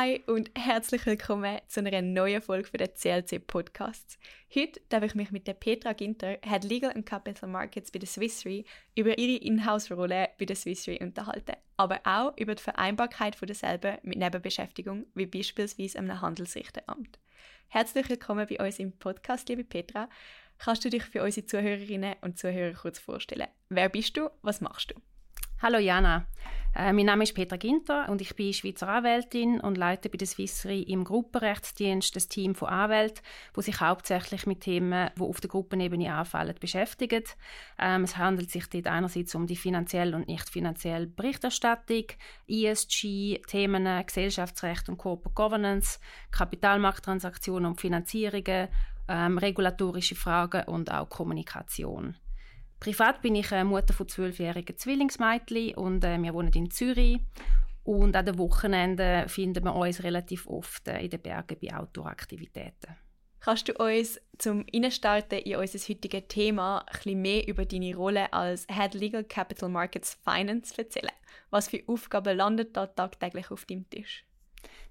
Hi 0.00 0.22
und 0.28 0.50
herzlich 0.54 1.04
willkommen 1.04 1.58
zu 1.68 1.80
einer 1.80 2.00
neuen 2.00 2.40
Folge 2.40 2.78
der 2.78 2.94
CLC 2.94 3.46
Podcasts. 3.46 4.18
Heute 4.54 4.80
darf 4.88 5.04
ich 5.04 5.14
mich 5.14 5.30
mit 5.30 5.46
der 5.46 5.52
Petra 5.52 5.92
Ginter, 5.92 6.38
Head 6.42 6.64
Legal 6.64 6.92
and 6.92 7.04
Capital 7.04 7.50
Markets 7.50 7.90
bei 7.90 7.98
der 7.98 8.08
Swiss 8.08 8.46
Re, 8.46 8.64
über 8.96 9.18
ihre 9.18 9.44
Inhouse-Rolle 9.44 10.30
bei 10.38 10.46
der 10.46 10.56
Swiss 10.56 10.88
Re 10.88 10.98
unterhalten, 11.00 11.56
aber 11.76 12.00
auch 12.04 12.34
über 12.38 12.54
die 12.54 12.62
Vereinbarkeit 12.62 13.36
von 13.36 13.44
derselben 13.44 13.98
mit 14.02 14.16
Nebenbeschäftigung, 14.16 15.04
wie 15.14 15.26
beispielsweise 15.26 15.98
einem 15.98 16.18
Handelsrichteramt. 16.18 17.18
Herzlich 17.68 18.08
willkommen 18.08 18.46
bei 18.48 18.58
uns 18.64 18.78
im 18.78 18.92
Podcast, 18.92 19.50
liebe 19.50 19.64
Petra. 19.64 20.08
Kannst 20.56 20.82
du 20.82 20.88
dich 20.88 21.02
für 21.02 21.22
unsere 21.22 21.44
Zuhörerinnen 21.44 22.14
und 22.22 22.38
Zuhörer 22.38 22.72
kurz 22.72 22.98
vorstellen? 22.98 23.48
Wer 23.68 23.90
bist 23.90 24.16
du? 24.16 24.30
Was 24.40 24.62
machst 24.62 24.92
du? 24.92 25.09
Hallo 25.62 25.76
Jana, 25.76 26.24
äh, 26.74 26.90
mein 26.90 27.04
Name 27.04 27.24
ist 27.24 27.34
Petra 27.34 27.58
Ginter 27.58 28.08
und 28.08 28.22
ich 28.22 28.34
bin 28.34 28.50
Schweizer 28.54 28.88
Anwältin 28.88 29.60
und 29.60 29.76
leite 29.76 30.08
bei 30.08 30.16
der 30.16 30.26
Swissri 30.26 30.80
im 30.84 31.04
Gruppenrechtsdienst 31.04 32.16
das 32.16 32.28
Team 32.28 32.54
von 32.54 32.70
Anwälten, 32.70 33.22
wo 33.52 33.60
sich 33.60 33.78
hauptsächlich 33.78 34.46
mit 34.46 34.62
Themen, 34.62 35.10
die 35.18 35.20
auf 35.20 35.38
der 35.38 35.50
Gruppenebene 35.50 36.14
anfallen, 36.14 36.54
beschäftigen. 36.58 37.24
Ähm, 37.78 38.04
es 38.04 38.16
handelt 38.16 38.50
sich 38.50 38.70
dort 38.70 38.86
einerseits 38.86 39.34
um 39.34 39.46
die 39.46 39.54
finanzielle 39.54 40.16
und 40.16 40.28
nicht 40.28 40.48
finanzielle 40.48 41.08
Berichterstattung, 41.08 42.04
ESG, 42.48 43.42
Themen 43.46 44.06
Gesellschaftsrecht 44.06 44.88
und 44.88 44.96
Corporate 44.96 45.34
Governance, 45.34 46.00
Kapitalmarkttransaktionen 46.30 47.72
und 47.72 47.78
Finanzierungen, 47.82 48.68
ähm, 49.08 49.36
regulatorische 49.36 50.14
Fragen 50.14 50.64
und 50.64 50.90
auch 50.90 51.10
Kommunikation. 51.10 52.16
Privat 52.80 53.20
bin 53.20 53.34
ich 53.34 53.50
Mutter 53.50 53.92
von 53.92 54.08
zwölfjährigen 54.08 54.76
Zwillingsmädchen 54.76 55.74
und 55.74 56.02
äh, 56.02 56.20
wir 56.20 56.32
wohnen 56.32 56.52
in 56.54 56.70
Zürich. 56.70 57.20
Und 57.84 58.16
an 58.16 58.24
den 58.24 58.38
Wochenenden 58.38 59.28
finden 59.28 59.64
wir 59.64 59.74
uns 59.74 60.02
relativ 60.02 60.46
oft 60.46 60.88
äh, 60.88 61.00
in 61.00 61.10
den 61.10 61.20
Bergen 61.20 61.58
bei 61.60 61.76
Outdoor-Aktivitäten. 61.76 62.96
Kannst 63.40 63.68
du 63.68 63.74
uns 63.74 64.18
zum 64.38 64.64
Innenstarten 64.66 65.40
in 65.40 65.56
unser 65.56 65.78
heutiges 65.78 66.24
Thema 66.28 66.84
ein 67.04 67.20
mehr 67.20 67.46
über 67.46 67.66
deine 67.66 67.94
Rolle 67.94 68.32
als 68.32 68.66
Head 68.70 68.94
Legal 68.94 69.24
Capital 69.24 69.68
Markets 69.68 70.18
Finance 70.24 70.76
erzählen? 70.76 71.12
Was 71.50 71.68
für 71.68 71.82
Aufgaben 71.86 72.36
landen 72.36 72.72
da 72.72 72.86
tagtäglich 72.86 73.50
auf 73.50 73.66
deinem 73.66 73.88
Tisch? 73.90 74.24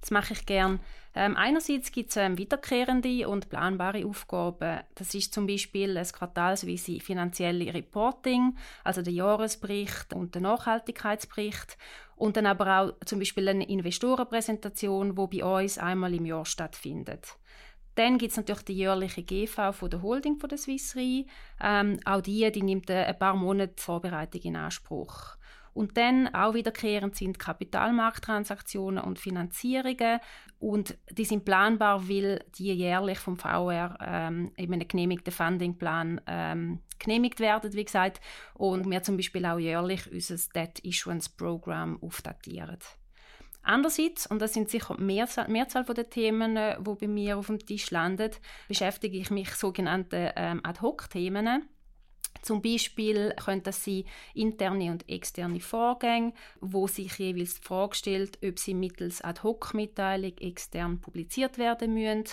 Das 0.02 0.12
mache 0.12 0.34
ich 0.34 0.45
gern. 0.45 0.80
Ähm, 1.16 1.36
einerseits 1.36 1.92
gibt 1.92 2.12
es 2.12 2.17
ähm, 2.17 2.38
wiederkehrende 2.38 3.28
und 3.28 3.50
planbare 3.50 4.06
Aufgaben. 4.06 4.81
Das 4.95 5.14
ist 5.16 5.34
zum 5.34 5.48
Beispiel 5.48 5.94
das 5.95 6.14
quartalsweise 6.14 7.00
finanzielle 7.00 7.73
Reporting, 7.73 8.56
also 8.84 9.02
der 9.02 9.14
Jahresbericht 9.14 10.14
und 10.14 10.36
der 10.36 10.44
Nachhaltigkeitsbericht. 10.44 11.78
Und 12.16 12.38
dann 12.38 12.45
aber 12.45 12.80
auch 12.80 13.06
zum 13.06 13.20
Beispiel 13.20 13.48
eine 13.48 13.67
Investorenpräsentation, 13.67 15.16
die 15.16 15.39
bei 15.39 15.64
uns 15.64 15.78
einmal 15.78 16.14
im 16.14 16.26
Jahr 16.26 16.45
stattfindet. 16.45 17.38
Dann 17.95 18.17
gibt 18.17 18.31
es 18.31 18.38
natürlich 18.38 18.64
die 18.64 18.73
jährliche 18.73 19.23
GV 19.23 19.73
von 19.73 19.89
der 19.89 20.02
Holding 20.02 20.38
von 20.38 20.48
der 20.48 20.58
Swiss 20.58 20.95
Re. 20.95 21.26
Ähm, 21.61 22.00
auch 22.06 22.22
die, 22.22 22.50
die 22.52 22.64
nimmt 22.64 22.89
ein 22.89 23.20
paar 23.20 23.36
Monate 23.36 23.73
Vorbereitung 23.76 24.42
in 24.42 24.56
Anspruch. 24.56 25.36
Und 25.73 25.98
dann 25.98 26.34
auch 26.34 26.53
wiederkehrend 26.53 27.16
sind 27.16 27.39
Kapitalmarkttransaktionen 27.39 29.03
und 29.03 29.20
Finanzierungen 29.20 30.20
und 30.59 30.98
die 31.11 31.26
sind 31.26 31.45
planbar, 31.45 32.09
weil 32.09 32.44
die 32.56 32.73
jährlich 32.73 33.20
vom 33.20 33.38
VR 33.38 33.98
ähm, 34.02 34.52
eben 34.58 34.73
einen 34.73 34.88
genehmigten 34.88 35.31
Fundingplan 35.31 36.22
ähm, 36.28 36.80
genehmigt 37.00 37.39
werden, 37.39 37.73
wie 37.73 37.86
gesagt, 37.86 38.20
und 38.53 38.89
wir 38.89 39.02
zum 39.03 39.16
Beispiel 39.16 39.45
auch 39.45 39.58
jährlich 39.58 40.11
unser 40.11 40.36
Debt 40.54 40.80
Issuance 40.80 41.30
Program 41.36 42.02
aufdatieren. 42.04 42.80
Andererseits, 43.61 44.26
und 44.27 44.42
das 44.42 44.54
sind 44.54 44.70
sicher 44.70 44.99
Mehrzahl, 44.99 45.48
Mehrzahl 45.48 45.83
von 45.83 45.95
den 45.95 46.10
Themen, 46.10 46.55
die 46.55 46.61
äh, 46.61 46.95
bei 46.99 47.08
mir 47.08 47.38
auf 47.38 47.48
dem 47.48 47.60
Tisch 47.60 47.92
landen, 47.92 48.32
beschäftige 48.67 49.17
ich 49.17 49.32
mich 49.32 49.52
sogenannten 49.52 50.32
ähm, 50.36 50.61
Ad-Hoc-Themen. 50.64 51.67
Zum 52.42 52.62
Beispiel 52.62 53.34
können 53.36 53.64
das 53.64 53.84
sein 53.84 54.06
interne 54.34 54.92
und 54.92 55.08
externe 55.10 55.60
Vorgänge, 55.60 56.34
wo 56.62 56.88
sich 56.88 57.17
jeweils 57.17 57.56
die 57.56 57.67
Frage 57.67 57.95
stellt, 57.95 58.40
ob 58.44 58.58
sie 58.60 58.73
mittels 58.73 59.22
Ad-Hoc-Mitteilung 59.22 60.38
extern 60.38 61.02
publiziert 61.02 61.58
werden 61.58 61.94
müssen. 61.94 62.23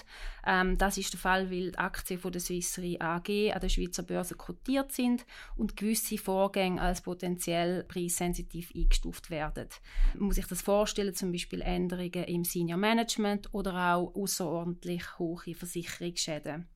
Ähm, 0.46 0.78
das 0.78 0.96
ist 0.96 1.12
der 1.12 1.20
Fall, 1.20 1.50
weil 1.50 1.72
die 1.72 1.78
Aktien 1.78 2.20
von 2.20 2.32
der 2.32 2.40
Swiss 2.40 2.78
AG 2.78 3.52
an 3.52 3.60
der 3.60 3.68
Schweizer 3.68 4.04
Börse 4.04 4.36
kotiert 4.36 4.92
sind 4.92 5.26
und 5.56 5.76
gewisse 5.76 6.18
Vorgänge 6.18 6.80
als 6.80 7.00
potenziell 7.00 7.84
preissensitiv 7.84 8.72
eingestuft 8.74 9.30
werden. 9.30 9.68
Man 10.14 10.26
muss 10.26 10.36
sich 10.36 10.46
das 10.46 10.62
vorstellen, 10.62 11.14
zum 11.14 11.32
Beispiel 11.32 11.62
Änderungen 11.62 12.24
im 12.24 12.44
Senior 12.44 12.78
Management 12.78 13.52
oder 13.52 13.94
auch 13.94 14.14
außerordentlich 14.14 15.18
hohe 15.18 15.54
Versicherungsschäden. 15.54 16.68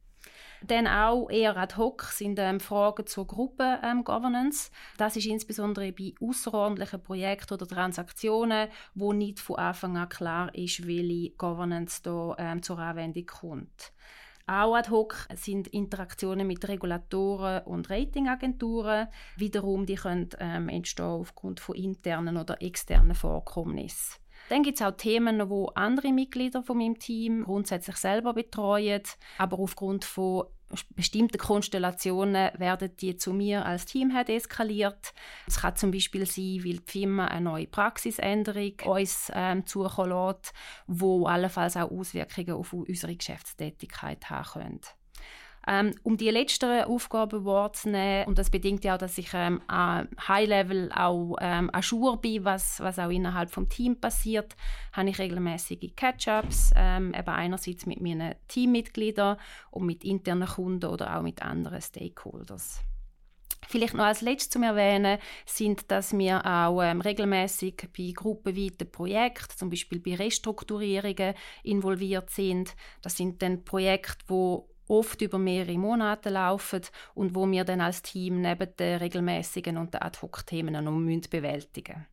Dann 0.66 0.86
auch 0.86 1.30
eher 1.30 1.56
ad 1.56 1.76
hoc 1.76 2.02
sind 2.04 2.38
ähm, 2.38 2.60
Fragen 2.60 3.06
zur 3.06 3.26
Gruppengovernance. 3.26 4.70
Ähm, 4.70 4.96
das 4.98 5.16
ist 5.16 5.26
insbesondere 5.26 5.92
bei 5.92 6.14
außerordentlichen 6.20 7.02
Projekten 7.02 7.54
oder 7.54 7.66
Transaktionen, 7.66 8.68
wo 8.94 9.12
nicht 9.12 9.40
von 9.40 9.56
Anfang 9.56 9.96
an 9.96 10.08
klar 10.08 10.54
ist, 10.54 10.86
welche 10.86 11.30
Governance 11.30 12.02
da 12.02 12.34
ähm, 12.38 12.62
zur 12.62 12.78
Anwendung 12.78 13.26
kommt. 13.26 13.92
Auch 14.46 14.74
ad 14.74 14.90
hoc 14.90 15.28
sind 15.36 15.68
Interaktionen 15.68 16.46
mit 16.46 16.66
Regulatoren 16.66 17.62
und 17.64 17.88
Ratingagenturen. 17.88 19.06
Wiederum, 19.36 19.86
die 19.86 19.94
können 19.94 20.28
ähm, 20.40 20.68
entstehen 20.68 21.06
aufgrund 21.06 21.60
von 21.60 21.76
internen 21.76 22.36
oder 22.36 22.60
externen 22.60 23.14
Vorkommnissen. 23.14 24.20
Dann 24.48 24.62
gibt 24.62 24.80
es 24.80 24.86
auch 24.86 24.96
Themen, 24.96 25.48
wo 25.48 25.66
andere 25.74 26.12
Mitglieder 26.12 26.62
von 26.62 26.78
meinem 26.78 26.98
Team 26.98 27.44
grundsätzlich 27.44 27.96
selber 27.96 28.34
betreuen, 28.34 29.02
aber 29.38 29.58
aufgrund 29.58 30.04
von 30.04 30.46
bestimmten 30.94 31.38
Konstellationen 31.38 32.50
werden 32.58 32.96
die 32.96 33.16
zu 33.16 33.32
mir 33.32 33.66
als 33.66 33.86
Teamhead 33.86 34.28
eskaliert. 34.28 35.12
Es 35.46 35.60
kann 35.60 35.76
zum 35.76 35.90
Beispiel 35.90 36.26
sein, 36.26 36.60
weil 36.64 36.78
die 36.78 36.82
Firma 36.86 37.26
eine 37.26 37.42
neue 37.42 37.66
Praxisänderung 37.66 38.74
uns 38.84 39.30
ähm, 39.34 39.66
zukommen 39.66 40.10
lässt, 40.10 40.52
wo 40.86 41.26
allenfalls 41.26 41.76
auch 41.76 41.90
Auswirkungen 41.90 42.52
auf 42.52 42.72
unsere 42.72 43.16
Geschäftstätigkeit 43.16 44.30
haben 44.30 44.60
könnte. 44.60 44.90
Ähm, 45.66 45.94
um 46.02 46.16
die 46.16 46.30
letzteren 46.30 46.84
Aufgaben 46.84 47.44
wahrzunehmen, 47.44 48.26
und 48.26 48.38
das 48.38 48.50
bedingt 48.50 48.82
ja 48.84 48.94
auch, 48.94 48.98
dass 48.98 49.18
ich 49.18 49.28
ähm, 49.34 49.60
High-Level 49.68 50.90
auch 50.94 51.36
ähm, 51.40 51.70
Ajour 51.72 52.20
bin, 52.20 52.44
was, 52.44 52.80
was 52.80 52.98
auch 52.98 53.10
innerhalb 53.10 53.50
vom 53.50 53.68
Team 53.68 54.00
passiert, 54.00 54.56
habe 54.92 55.10
ich 55.10 55.18
regelmäßige 55.18 55.94
Catch-ups, 55.94 56.72
ähm, 56.76 57.14
eben 57.14 57.28
einerseits 57.28 57.84
mit 57.84 58.00
meinen 58.00 58.34
Teammitgliedern 58.48 59.36
und 59.70 59.86
mit 59.86 60.02
internen 60.02 60.48
Kunden 60.48 60.86
oder 60.86 61.16
auch 61.16 61.22
mit 61.22 61.42
anderen 61.42 61.82
Stakeholders. 61.82 62.80
Vielleicht 63.68 63.94
noch 63.94 64.04
als 64.04 64.22
letztes 64.22 64.50
zu 64.50 64.62
erwähnen 64.62 65.18
sind, 65.46 65.90
dass 65.90 66.16
wir 66.16 66.44
auch 66.44 66.82
ähm, 66.82 67.00
regelmäßig 67.00 67.88
bei 67.96 68.12
gruppenweiten 68.12 68.90
Projekten, 68.90 69.56
zum 69.56 69.70
Beispiel 69.70 70.00
bei 70.00 70.16
Restrukturierungen 70.16 71.34
involviert 71.62 72.30
sind. 72.30 72.74
Das 73.02 73.16
sind 73.16 73.42
dann 73.42 73.64
Projekte, 73.64 74.24
wo 74.26 74.69
oft 74.90 75.22
über 75.22 75.38
mehrere 75.38 75.78
Monate 75.78 76.30
laufen 76.30 76.82
und 77.14 77.34
wo 77.34 77.50
wir 77.50 77.64
dann 77.64 77.80
als 77.80 78.02
Team 78.02 78.40
neben 78.40 78.76
den 78.76 78.98
regelmäßigen 78.98 79.76
und 79.76 79.94
den 79.94 80.02
Ad-Hoc-Themen 80.02 80.84
noch 80.84 81.28
bewältigen 81.28 81.94
müssen. 81.94 82.06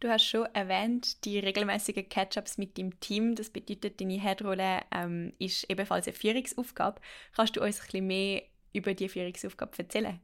Du 0.00 0.08
hast 0.08 0.24
schon 0.24 0.44
erwähnt, 0.52 1.24
die 1.24 1.38
regelmäßigen 1.38 2.08
Catch-ups 2.08 2.58
mit 2.58 2.76
dem 2.76 3.00
Team. 3.00 3.34
Das 3.34 3.48
bedeutet, 3.48 4.00
deine 4.00 4.20
Headrolle 4.20 4.80
ähm, 4.92 5.32
ist 5.38 5.70
ebenfalls 5.70 6.06
eine 6.06 6.14
Führungsaufgabe. 6.14 7.00
Kannst 7.34 7.56
du 7.56 7.62
uns 7.62 7.80
ein 7.80 7.86
bisschen 7.86 8.06
mehr 8.06 8.42
über 8.74 8.92
die 8.92 9.08
Führungsaufgabe 9.08 9.78
erzählen? 9.78 10.20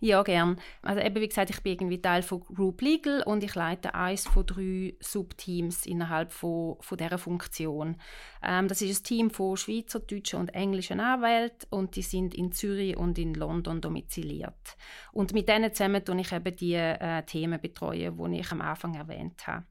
Ja, 0.00 0.22
gern. 0.22 0.60
Also 0.82 1.00
eben, 1.00 1.20
wie 1.22 1.28
gesagt, 1.28 1.50
ich 1.50 1.62
bin 1.62 1.72
irgendwie 1.72 2.02
Teil 2.02 2.22
von 2.22 2.40
Group 2.40 2.82
Legal 2.82 3.22
und 3.22 3.42
ich 3.42 3.54
leite 3.54 3.94
eins 3.94 4.26
von 4.26 4.44
drei 4.44 4.94
Subteams 5.00 5.86
innerhalb 5.86 6.30
von, 6.30 6.76
von 6.80 6.98
dieser 6.98 7.16
Funktion. 7.16 7.96
Ähm, 8.42 8.68
das 8.68 8.82
ist 8.82 9.00
ein 9.00 9.04
Team 9.04 9.30
von 9.30 9.56
Schweizer, 9.56 10.00
deutschen 10.00 10.40
und 10.40 10.54
englischen 10.54 11.00
Anwälten 11.00 11.68
und 11.70 11.96
die 11.96 12.02
sind 12.02 12.34
in 12.34 12.52
Zürich 12.52 12.98
und 12.98 13.18
in 13.18 13.32
London 13.32 13.80
domiziliert. 13.80 14.76
Und 15.12 15.32
mit 15.32 15.48
denen 15.48 15.72
zusammen 15.72 16.04
tue 16.04 16.20
ich 16.20 16.32
eben 16.32 16.56
die 16.56 16.74
äh, 16.74 17.22
Themen 17.22 17.60
betreuen, 17.60 18.16
die 18.16 18.40
ich 18.40 18.52
am 18.52 18.60
Anfang 18.60 18.94
erwähnt 18.94 19.46
habe. 19.46 19.64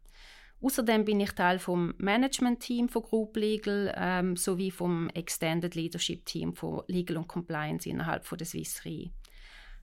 Außerdem 0.63 1.03
bin 1.03 1.19
ich 1.19 1.33
Teil 1.33 1.59
vom 1.59 1.93
Management-Team 1.97 2.87
von 2.87 3.03
Group 3.03 3.35
Legal 3.35 3.93
ähm, 3.97 4.37
sowie 4.37 4.71
vom 4.71 5.09
Extended 5.09 5.75
Leadership 5.75 6.25
Team 6.25 6.55
von 6.55 6.83
Legal 6.87 7.17
und 7.17 7.27
Compliance 7.27 7.87
innerhalb 7.87 8.25
von 8.25 8.37
der 8.37 8.47
Swiss 8.47 8.85
Re. 8.85 9.11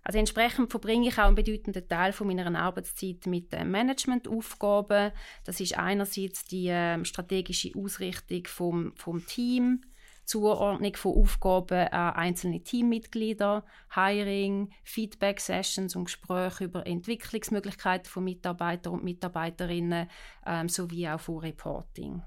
Also 0.02 0.19
entsprechend 0.19 0.70
verbringe 0.70 1.08
ich 1.08 1.19
auch 1.19 1.26
einen 1.26 1.35
bedeutenden 1.35 1.87
Teil 1.87 2.12
von 2.12 2.26
meiner 2.26 2.58
Arbeitszeit 2.58 3.26
mit 3.26 3.52
äh, 3.52 3.64
Managementaufgaben. 3.64 5.12
Das 5.44 5.61
ist 5.61 5.76
einerseits 5.76 6.44
die 6.44 6.69
äh, 6.69 7.05
strategische 7.05 7.73
Ausrichtung 7.76 8.47
vom, 8.47 8.93
vom 8.97 9.26
Team, 9.26 9.82
Zuordnung 10.25 10.94
von 10.94 11.17
Aufgaben 11.17 11.88
an 11.88 12.14
einzelne 12.14 12.62
Teammitglieder, 12.62 13.64
Hiring, 13.94 14.70
Feedback-Sessions 14.85 15.97
und 15.97 16.05
Gespräche 16.05 16.64
über 16.64 16.87
Entwicklungsmöglichkeiten 16.87 18.08
von 18.08 18.25
Mitarbeitern 18.25 18.94
und 18.94 19.05
Mitarbeiterinnen 19.05 20.08
ähm, 20.47 20.69
sowie 20.69 21.08
auch 21.08 21.20
von 21.20 21.38
Reporting. 21.38 22.23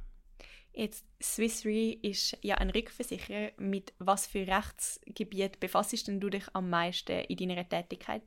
Jetzt, 0.76 1.06
Swiss 1.22 1.66
Re 1.66 1.98
ist 2.02 2.36
ja 2.42 2.56
ein 2.56 2.72
Rückversicherer. 2.72 3.52
Mit 3.58 3.94
was 4.00 4.26
für 4.26 4.48
Rechtsgebiet 4.48 5.60
befasst 5.60 6.08
du 6.08 6.30
dich 6.30 6.46
am 6.54 6.70
meisten 6.70 7.20
in 7.26 7.38
deiner 7.38 7.70
Tätigkeit? 7.70 8.24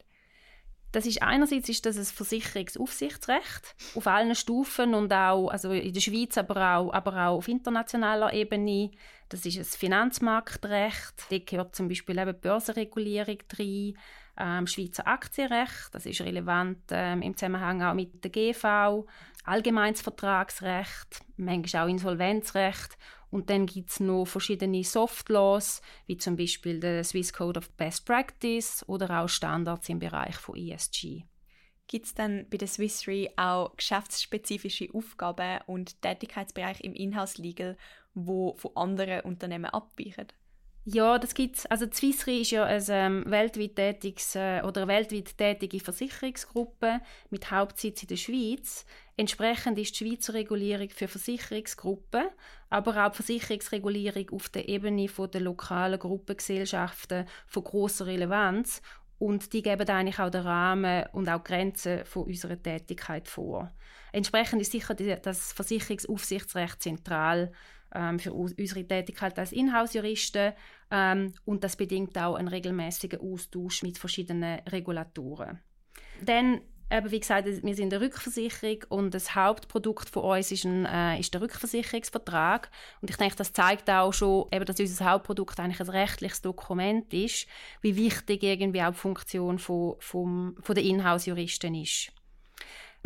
Das 0.92 1.04
ist 1.04 1.20
einerseits 1.20 1.68
ist 1.68 1.84
das 1.84 1.98
ein 1.98 2.04
Versicherungsaufsichtsrecht 2.04 3.74
auf 3.96 4.06
allen 4.06 4.34
Stufen 4.34 4.94
und 4.94 5.12
auch 5.12 5.48
also 5.48 5.72
in 5.72 5.92
der 5.92 6.00
Schweiz, 6.00 6.38
aber 6.38 6.76
auch, 6.76 6.92
aber 6.92 7.26
auch 7.26 7.36
auf 7.36 7.48
internationaler 7.48 8.32
Ebene. 8.32 8.92
Das 9.28 9.44
ist 9.44 9.58
ein 9.58 9.64
Finanzmarktrecht. 9.64 11.24
Da 11.28 11.38
gehört 11.38 11.74
zum 11.74 11.88
Beispiel 11.88 12.18
eben 12.18 12.40
Börsenregulierung 12.40 13.38
rein, 13.58 13.94
ähm, 14.38 14.66
Schweizer 14.66 15.06
Aktienrecht. 15.06 15.88
Das 15.92 16.06
ist 16.06 16.20
relevant 16.20 16.78
ähm, 16.90 17.20
im 17.22 17.36
Zusammenhang 17.36 17.82
auch 17.82 17.94
mit 17.94 18.22
der 18.22 18.30
GV. 18.30 19.06
Allgemeines 19.46 20.02
Vertragsrecht, 20.02 21.24
manchmal 21.36 21.84
auch 21.84 21.88
Insolvenzrecht 21.88 22.98
und 23.30 23.48
dann 23.48 23.66
gibt 23.66 23.90
es 23.90 24.00
noch 24.00 24.24
verschiedene 24.24 24.82
Soft 24.82 25.28
Laws, 25.28 25.82
wie 26.06 26.16
zum 26.16 26.36
Beispiel 26.36 26.80
der 26.80 27.04
Swiss 27.04 27.32
Code 27.32 27.60
of 27.60 27.70
Best 27.70 28.04
Practice 28.04 28.84
oder 28.88 29.22
auch 29.22 29.28
Standards 29.28 29.88
im 29.88 30.00
Bereich 30.00 30.34
von 30.34 30.56
ESG. 30.56 31.22
Gibt 31.86 32.06
es 32.06 32.14
dann 32.14 32.48
bei 32.50 32.56
der 32.56 32.66
Swiss 32.66 33.06
Re 33.06 33.28
auch 33.36 33.76
geschäftsspezifische 33.76 34.88
Aufgaben 34.92 35.60
und 35.66 36.02
Tätigkeitsbereiche 36.02 36.82
im 36.82 36.94
Inhouse 36.94 37.38
Legal, 37.38 37.76
wo 38.14 38.56
von 38.56 38.76
anderen 38.76 39.20
Unternehmen 39.20 39.66
abweichen? 39.66 40.26
Ja, 40.88 41.18
das 41.18 41.34
gibt's. 41.34 41.66
Also 41.66 41.86
die 41.86 41.96
Swiss 41.96 42.28
Re 42.28 42.38
ist 42.38 42.52
ja 42.52 42.62
eine 42.62 42.84
ähm, 42.90 43.24
weltweit 43.26 43.74
tätiges 43.74 44.36
äh, 44.36 44.62
oder 44.62 44.86
weltweit 44.86 45.36
tätige 45.36 45.80
Versicherungsgruppe 45.80 47.00
mit 47.30 47.50
Hauptsitz 47.50 48.02
in 48.02 48.08
der 48.08 48.16
Schweiz. 48.16 48.86
Entsprechend 49.16 49.80
ist 49.80 49.98
die 49.98 50.04
Schweizer 50.08 50.34
Regulierung 50.34 50.88
für 50.90 51.08
Versicherungsgruppen, 51.08 52.26
aber 52.70 53.04
auch 53.04 53.10
die 53.10 53.16
Versicherungsregulierung 53.16 54.30
auf 54.30 54.48
der 54.48 54.68
Ebene 54.68 55.08
der 55.08 55.40
lokalen 55.40 55.98
Gruppengesellschaften 55.98 57.26
von 57.48 57.64
großer 57.64 58.06
Relevanz 58.06 58.80
und 59.18 59.52
die 59.54 59.62
geben 59.62 59.88
eigentlich 59.88 60.20
auch 60.20 60.30
den 60.30 60.42
Rahmen 60.42 61.04
und 61.12 61.28
auch 61.28 61.42
die 61.42 61.48
Grenzen 61.48 62.04
von 62.04 62.26
unserer 62.26 62.62
Tätigkeit 62.62 63.26
vor. 63.26 63.72
Entsprechend 64.12 64.62
ist 64.62 64.70
sicher 64.70 64.94
das 64.94 65.52
Versicherungsaufsichtsrecht 65.52 66.80
zentral 66.80 67.50
ähm, 67.94 68.18
für 68.18 68.32
unsere 68.32 68.86
Tätigkeit 68.86 69.38
als 69.38 69.52
Inhouse-Juristen 69.52 70.52
ähm, 70.90 71.32
und 71.44 71.64
das 71.64 71.76
bedingt 71.76 72.16
auch 72.18 72.34
einen 72.34 72.48
regelmäßigen 72.48 73.20
Austausch 73.20 73.82
mit 73.82 73.98
verschiedenen 73.98 74.60
Regulatoren. 74.68 75.60
Dann 76.22 76.60
Eben, 76.88 77.10
wie 77.10 77.18
gesagt, 77.18 77.46
wir 77.46 77.74
sind 77.74 77.92
eine 77.92 78.04
Rückversicherung 78.04 78.84
und 78.90 79.12
das 79.12 79.34
Hauptprodukt 79.34 80.08
von 80.08 80.22
uns 80.22 80.52
ist, 80.52 80.64
ein, 80.64 80.86
äh, 80.86 81.18
ist 81.18 81.34
der 81.34 81.40
Rückversicherungsvertrag. 81.40 82.70
Und 83.00 83.10
ich 83.10 83.16
denke, 83.16 83.34
das 83.34 83.52
zeigt 83.52 83.90
auch 83.90 84.12
schon, 84.12 84.46
eben, 84.52 84.64
dass 84.64 84.78
unser 84.78 85.10
Hauptprodukt 85.10 85.58
eigentlich 85.58 85.80
ein 85.80 85.88
rechtliches 85.88 86.42
Dokument 86.42 87.12
ist, 87.12 87.48
wie 87.80 87.96
wichtig 87.96 88.44
irgendwie 88.44 88.82
auch 88.82 88.92
die 88.92 88.98
Funktion 88.98 89.58
von, 89.58 89.96
von, 89.98 90.54
von 90.60 90.74
der 90.76 90.84
Inhouse-Juristen 90.84 91.74
ist. 91.74 92.12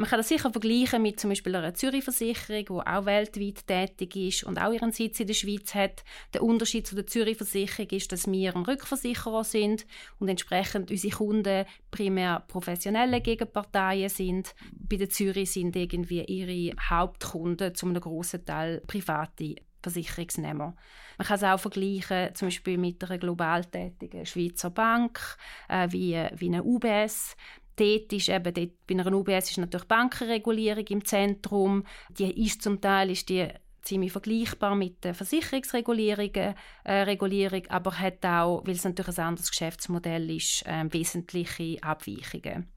Man 0.00 0.08
kann 0.08 0.18
das 0.18 0.28
sicher 0.28 0.50
vergleichen 0.50 1.02
mit 1.02 1.20
zum 1.20 1.28
Beispiel 1.28 1.54
einer 1.54 1.74
Zürich-Versicherung, 1.74 2.64
die 2.64 2.88
auch 2.88 3.04
weltweit 3.04 3.66
tätig 3.66 4.16
ist 4.16 4.44
und 4.44 4.56
auch 4.56 4.72
ihren 4.72 4.92
Sitz 4.92 5.20
in 5.20 5.26
der 5.26 5.34
Schweiz 5.34 5.74
hat. 5.74 6.04
Der 6.32 6.42
Unterschied 6.42 6.86
zu 6.86 6.94
der 6.94 7.06
Zürich-Versicherung 7.06 7.90
ist, 7.90 8.10
dass 8.10 8.26
wir 8.26 8.56
ein 8.56 8.62
Rückversicherer 8.62 9.44
sind 9.44 9.84
und 10.18 10.30
entsprechend 10.30 10.90
unsere 10.90 11.14
Kunden 11.14 11.66
primär 11.90 12.42
professionelle 12.48 13.20
Gegenparteien 13.20 14.08
sind. 14.08 14.54
Bei 14.72 14.96
der 14.96 15.10
Zürich 15.10 15.50
sind 15.50 15.76
irgendwie 15.76 16.24
ihre 16.24 16.74
Hauptkunden 16.80 17.74
zu 17.74 17.84
einem 17.84 18.00
grossen 18.00 18.46
Teil 18.46 18.80
private 18.86 19.56
Versicherungsnehmer. 19.82 20.74
Man 21.18 21.26
kann 21.26 21.36
es 21.36 21.42
auch 21.42 21.60
vergleichen, 21.60 22.34
zum 22.34 22.48
Beispiel 22.48 22.78
mit 22.78 23.02
einer 23.04 23.18
global 23.18 23.64
tätigen 23.64 24.24
Schweizer 24.24 24.70
Bank 24.70 25.20
äh, 25.68 25.88
wie, 25.90 26.14
wie 26.36 26.48
einer 26.48 26.64
UBS 26.64 27.36
dort 27.80 28.12
ist 28.12 28.28
eben, 28.28 28.54
dort, 28.54 28.86
bei 28.86 28.94
einer 28.94 29.12
UBS 29.12 29.50
ist 29.50 29.58
natürlich 29.58 29.86
Bankenregulierung 29.86 30.86
im 30.86 31.04
Zentrum. 31.04 31.84
Die 32.10 32.44
ist 32.44 32.62
zum 32.62 32.80
Teil 32.80 33.10
ist 33.10 33.28
die 33.28 33.48
ziemlich 33.82 34.12
vergleichbar 34.12 34.74
mit 34.74 35.02
der 35.04 35.14
Versicherungsregulierung, 35.14 36.54
äh, 36.84 36.92
Regulierung, 36.92 37.62
aber 37.68 37.98
hat 37.98 38.24
auch, 38.26 38.62
weil 38.66 38.74
es 38.74 38.84
natürlich 38.84 39.18
ein 39.18 39.24
anderes 39.28 39.50
Geschäftsmodell 39.50 40.30
ist, 40.30 40.66
äh, 40.66 40.84
wesentliche 40.92 41.82
Abweichungen. 41.82 42.68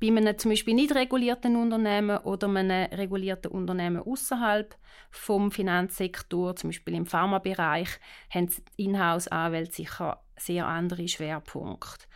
Bei 0.00 0.06
einem 0.06 0.38
zum 0.38 0.52
Beispiel 0.52 0.74
nicht 0.74 0.94
regulierten 0.94 1.56
Unternehmen 1.56 2.18
oder 2.18 2.46
einem 2.48 2.92
regulierten 2.92 3.50
Unternehmen 3.50 4.00
außerhalb 4.00 4.76
vom 5.10 5.50
Finanzsektor, 5.50 6.54
zum 6.54 6.68
Beispiel 6.68 6.94
im 6.94 7.06
Pharmabereich, 7.06 7.88
haben 8.30 8.48
Inhouse-Anwälte 8.76 9.72
sicher 9.72 10.22
sehr 10.36 10.66
andere 10.66 11.08
Schwerpunkte. 11.08 12.06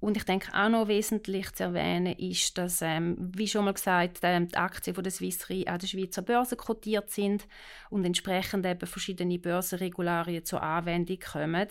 Und 0.00 0.16
ich 0.16 0.24
denke 0.24 0.52
auch 0.54 0.68
noch 0.68 0.86
wesentlich 0.86 1.52
zu 1.54 1.64
erwähnen 1.64 2.14
ist, 2.18 2.56
dass, 2.56 2.82
ähm, 2.82 3.16
wie 3.34 3.48
schon 3.48 3.64
mal 3.64 3.74
gesagt, 3.74 4.20
ähm, 4.22 4.46
die 4.46 4.56
Aktien 4.56 4.94
von 4.94 5.02
der 5.02 5.10
Swiss 5.10 5.48
Re 5.50 5.64
an 5.66 5.78
der 5.78 5.88
Schweizer 5.88 6.22
Börse 6.22 6.56
kotiert 6.56 7.10
sind 7.10 7.48
und 7.90 8.04
entsprechend 8.04 8.64
eben 8.64 8.86
verschiedene 8.86 9.38
Börsenregularien 9.40 10.44
zur 10.44 10.62
Anwendung 10.62 11.18
kommen. 11.18 11.68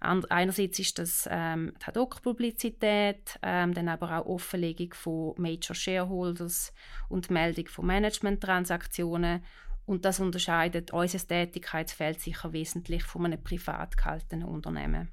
Einerseits 0.00 0.78
ist 0.78 0.98
das 0.98 1.26
ähm, 1.30 1.72
die 1.80 1.86
Ad-Hoc-Publizität, 1.86 3.38
ähm, 3.42 3.72
dann 3.72 3.88
aber 3.88 4.18
auch 4.18 4.26
Offenlegung 4.26 4.92
von 4.92 5.32
Major 5.38 5.74
Shareholders 5.74 6.74
und 7.08 7.30
Meldung 7.30 7.68
von 7.68 7.86
Management-Transaktionen. 7.86 9.42
Und 9.86 10.04
das 10.04 10.20
unterscheidet 10.20 10.92
unser 10.92 11.26
Tätigkeitsfeld 11.26 12.20
sicher 12.20 12.52
wesentlich 12.52 13.02
von 13.04 13.24
einem 13.24 13.42
privat 13.42 13.96
gehaltenen 13.96 14.46
Unternehmen. 14.46 15.10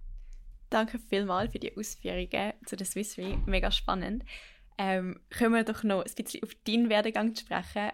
Danke 0.71 0.99
vielmals 0.99 1.51
für 1.51 1.59
die 1.59 1.75
Ausführungen 1.75 2.53
zu 2.65 2.77
der 2.77 2.87
Swiss 2.87 3.17
Re. 3.17 3.37
Mega 3.45 3.71
spannend. 3.71 4.23
Ähm, 4.77 5.19
können 5.29 5.53
wir 5.53 5.65
doch 5.65 5.83
noch 5.83 6.05
ein 6.05 6.11
bisschen 6.15 6.41
auf 6.43 6.55
deinen 6.65 6.89
Werdegang 6.89 7.35
sprechen. 7.35 7.91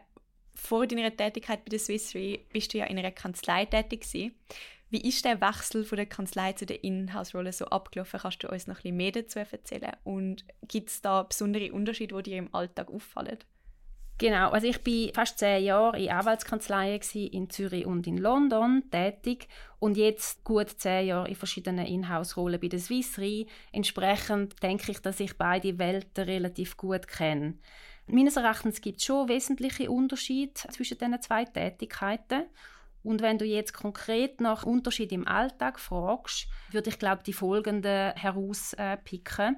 Vor 0.53 0.85
deiner 0.85 1.15
Tätigkeit 1.15 1.65
bei 1.65 1.69
der 1.69 1.79
Swiss 1.79 2.13
Re 2.13 2.39
bist 2.53 2.73
du 2.73 2.77
ja 2.77 2.85
in 2.85 2.99
einer 2.99 3.11
Kanzlei 3.11 3.65
tätig 3.65 4.01
gewesen. 4.01 4.35
Wie 4.91 5.01
ist 5.01 5.25
der 5.25 5.41
Wechsel 5.41 5.85
von 5.85 5.95
der 5.95 6.05
Kanzlei 6.05 6.53
zu 6.53 6.67
der 6.67 6.83
Inhouse-Rolle 6.83 7.51
so 7.51 7.65
abgelaufen? 7.65 8.19
Kannst 8.19 8.43
du 8.43 8.47
uns 8.47 8.67
noch 8.67 8.75
ein 8.75 8.83
bisschen 8.83 8.97
mehr 8.97 9.11
dazu 9.11 9.39
erzählen? 9.39 9.93
Und 10.03 10.45
gibt 10.67 10.89
es 10.91 11.01
da 11.01 11.23
besondere 11.23 11.73
Unterschiede, 11.73 12.15
die 12.15 12.29
dir 12.29 12.37
im 12.37 12.53
Alltag 12.53 12.89
auffallen? 12.91 13.39
Genau, 14.19 14.49
also 14.49 14.65
ich 14.65 14.81
bin 14.81 15.13
fast 15.13 15.37
zehn 15.37 15.63
Jahre 15.63 15.99
in 15.99 16.09
Anwaltskanzleien 16.09 16.99
in 17.31 17.51
Zürich 17.51 17.85
und 17.85 18.07
in 18.07 18.17
London 18.17 18.83
tätig 18.89 19.47
und 19.77 19.95
jetzt 19.95 20.43
gut 20.43 20.69
zehn 20.69 21.05
Jahre 21.05 21.27
in 21.27 21.35
verschiedenen 21.35 21.85
Inhouse-Rollen 21.85 22.59
bei 22.59 22.67
der 22.67 22.79
Swiss 22.79 23.19
Re. 23.19 23.45
Entsprechend 23.71 24.61
denke 24.63 24.91
ich, 24.91 25.01
dass 25.01 25.19
ich 25.19 25.37
beide 25.37 25.77
Welten 25.77 26.23
relativ 26.23 26.77
gut 26.77 27.07
kenne. 27.07 27.59
Meines 28.07 28.37
Erachtens 28.37 28.81
gibt 28.81 28.99
es 28.99 29.05
schon 29.05 29.29
wesentliche 29.29 29.91
Unterschiede 29.91 30.53
zwischen 30.53 30.97
diesen 30.97 31.21
zwei 31.21 31.45
Tätigkeiten. 31.45 32.45
Und 33.03 33.21
wenn 33.21 33.37
du 33.37 33.45
jetzt 33.45 33.73
konkret 33.73 34.41
nach 34.41 34.63
Unterschied 34.63 35.11
im 35.11 35.27
Alltag 35.27 35.79
fragst, 35.79 36.47
würde 36.71 36.89
ich 36.89 36.97
glaube 36.97 37.21
die 37.23 37.33
folgenden 37.33 38.13
herauspicken. 38.15 39.57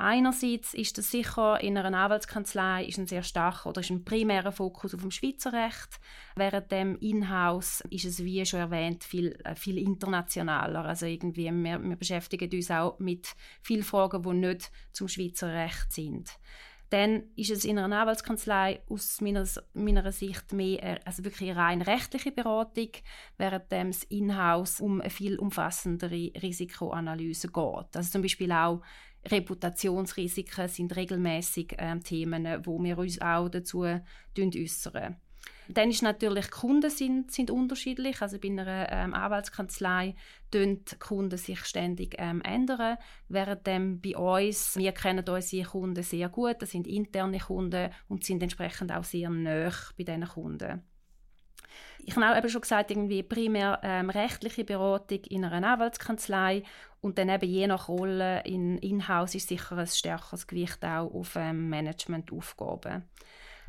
Einerseits 0.00 0.74
ist 0.74 0.96
das 0.96 1.10
sicher 1.10 1.60
in 1.60 1.76
einer 1.76 1.98
Anwaltskanzlei 1.98 2.84
ist 2.84 2.98
ein 2.98 3.08
sehr 3.08 3.24
starker 3.24 3.68
oder 3.68 3.80
ist 3.80 3.90
ein 3.90 4.04
primärer 4.04 4.52
Fokus 4.52 4.94
auf 4.94 5.00
dem 5.00 5.10
Schweizer 5.10 5.52
Recht, 5.52 5.98
während 6.36 6.70
dem 6.70 6.96
Inhouse 7.00 7.82
ist 7.90 8.04
es 8.04 8.22
wie 8.22 8.46
schon 8.46 8.60
erwähnt 8.60 9.02
viel, 9.02 9.36
äh, 9.42 9.56
viel 9.56 9.76
internationaler. 9.76 10.84
Also 10.84 11.06
irgendwie 11.06 11.50
wir, 11.50 11.82
wir 11.82 11.96
beschäftigen 11.96 12.48
uns 12.48 12.70
auch 12.70 13.00
mit 13.00 13.34
vielen 13.60 13.82
Fragen, 13.82 14.22
die 14.22 14.34
nicht 14.34 14.70
zum 14.92 15.08
Schweizer 15.08 15.52
Recht 15.52 15.92
sind 15.92 16.30
dann 16.90 17.24
ist 17.36 17.50
es 17.50 17.64
in 17.64 17.78
einer 17.78 18.00
Anwaltskanzlei 18.00 18.80
aus 18.88 19.20
meiner, 19.20 19.46
meiner 19.74 20.10
Sicht 20.10 20.52
mehr 20.52 21.00
also 21.04 21.24
wirklich 21.24 21.50
eine 21.50 21.58
rein 21.58 21.82
rechtliche 21.82 22.32
Beratung, 22.32 22.90
während 23.36 23.70
das 23.70 24.04
Inhouse 24.04 24.80
um 24.80 25.00
eine 25.00 25.10
viel 25.10 25.38
umfassendere 25.38 26.32
Risikoanalyse 26.42 27.48
geht. 27.48 27.96
Also 27.96 28.10
zum 28.10 28.22
Beispiel 28.22 28.52
auch 28.52 28.82
Reputationsrisiken 29.26 30.68
sind 30.68 30.96
regelmäßig 30.96 31.74
ähm, 31.78 32.02
Themen, 32.02 32.46
wo 32.64 32.82
wir 32.82 32.98
uns 32.98 33.20
auch 33.20 33.48
dazu 33.48 33.82
äußern. 33.82 35.16
Dann 35.68 35.90
ist 35.90 36.02
natürlich 36.02 36.46
die 36.46 36.50
Kunden 36.50 36.90
sind, 36.90 37.30
sind 37.30 37.50
unterschiedlich. 37.50 38.22
Also 38.22 38.38
bei 38.38 38.48
einer 38.48 38.90
ähm, 38.90 39.12
Anwaltskanzlei 39.12 40.14
ändern 40.50 40.92
die 40.92 40.98
Kunden 40.98 41.36
sich 41.36 41.60
ständig 41.64 42.14
ähm, 42.18 42.40
ändern, 42.40 42.96
während 43.28 43.64
bei 43.64 44.16
uns 44.16 44.76
wir 44.76 44.92
kennen 44.92 45.28
unsere 45.28 45.64
Kunden 45.64 46.02
sehr 46.02 46.30
gut. 46.30 46.56
Das 46.60 46.70
sind 46.70 46.86
interne 46.86 47.38
Kunden 47.38 47.90
und 48.08 48.24
sind 48.24 48.42
entsprechend 48.42 48.92
auch 48.92 49.04
sehr 49.04 49.28
nah 49.28 49.70
bei 49.96 50.04
diesen 50.04 50.26
Kunden. 50.26 50.82
Ich 51.98 52.16
habe 52.16 52.38
eben 52.38 52.48
schon 52.48 52.62
gesagt, 52.62 52.90
irgendwie 52.90 53.22
primär 53.22 53.80
ähm, 53.82 54.08
rechtliche 54.08 54.64
Beratung 54.64 55.18
in 55.24 55.44
einer 55.44 55.66
Anwaltskanzlei 55.66 56.62
und 57.02 57.18
dann 57.18 57.28
eben 57.28 57.48
je 57.48 57.66
nach 57.66 57.88
Rolle 57.88 58.42
in 58.44 58.78
Inhouse 58.78 59.34
ist 59.34 59.48
sicher 59.48 59.76
ein 59.76 59.86
stärkeres 59.86 60.46
Gewicht 60.46 60.82
auch 60.84 61.12
auf 61.12 61.36
ähm, 61.36 61.68
Managementaufgaben. 61.68 63.04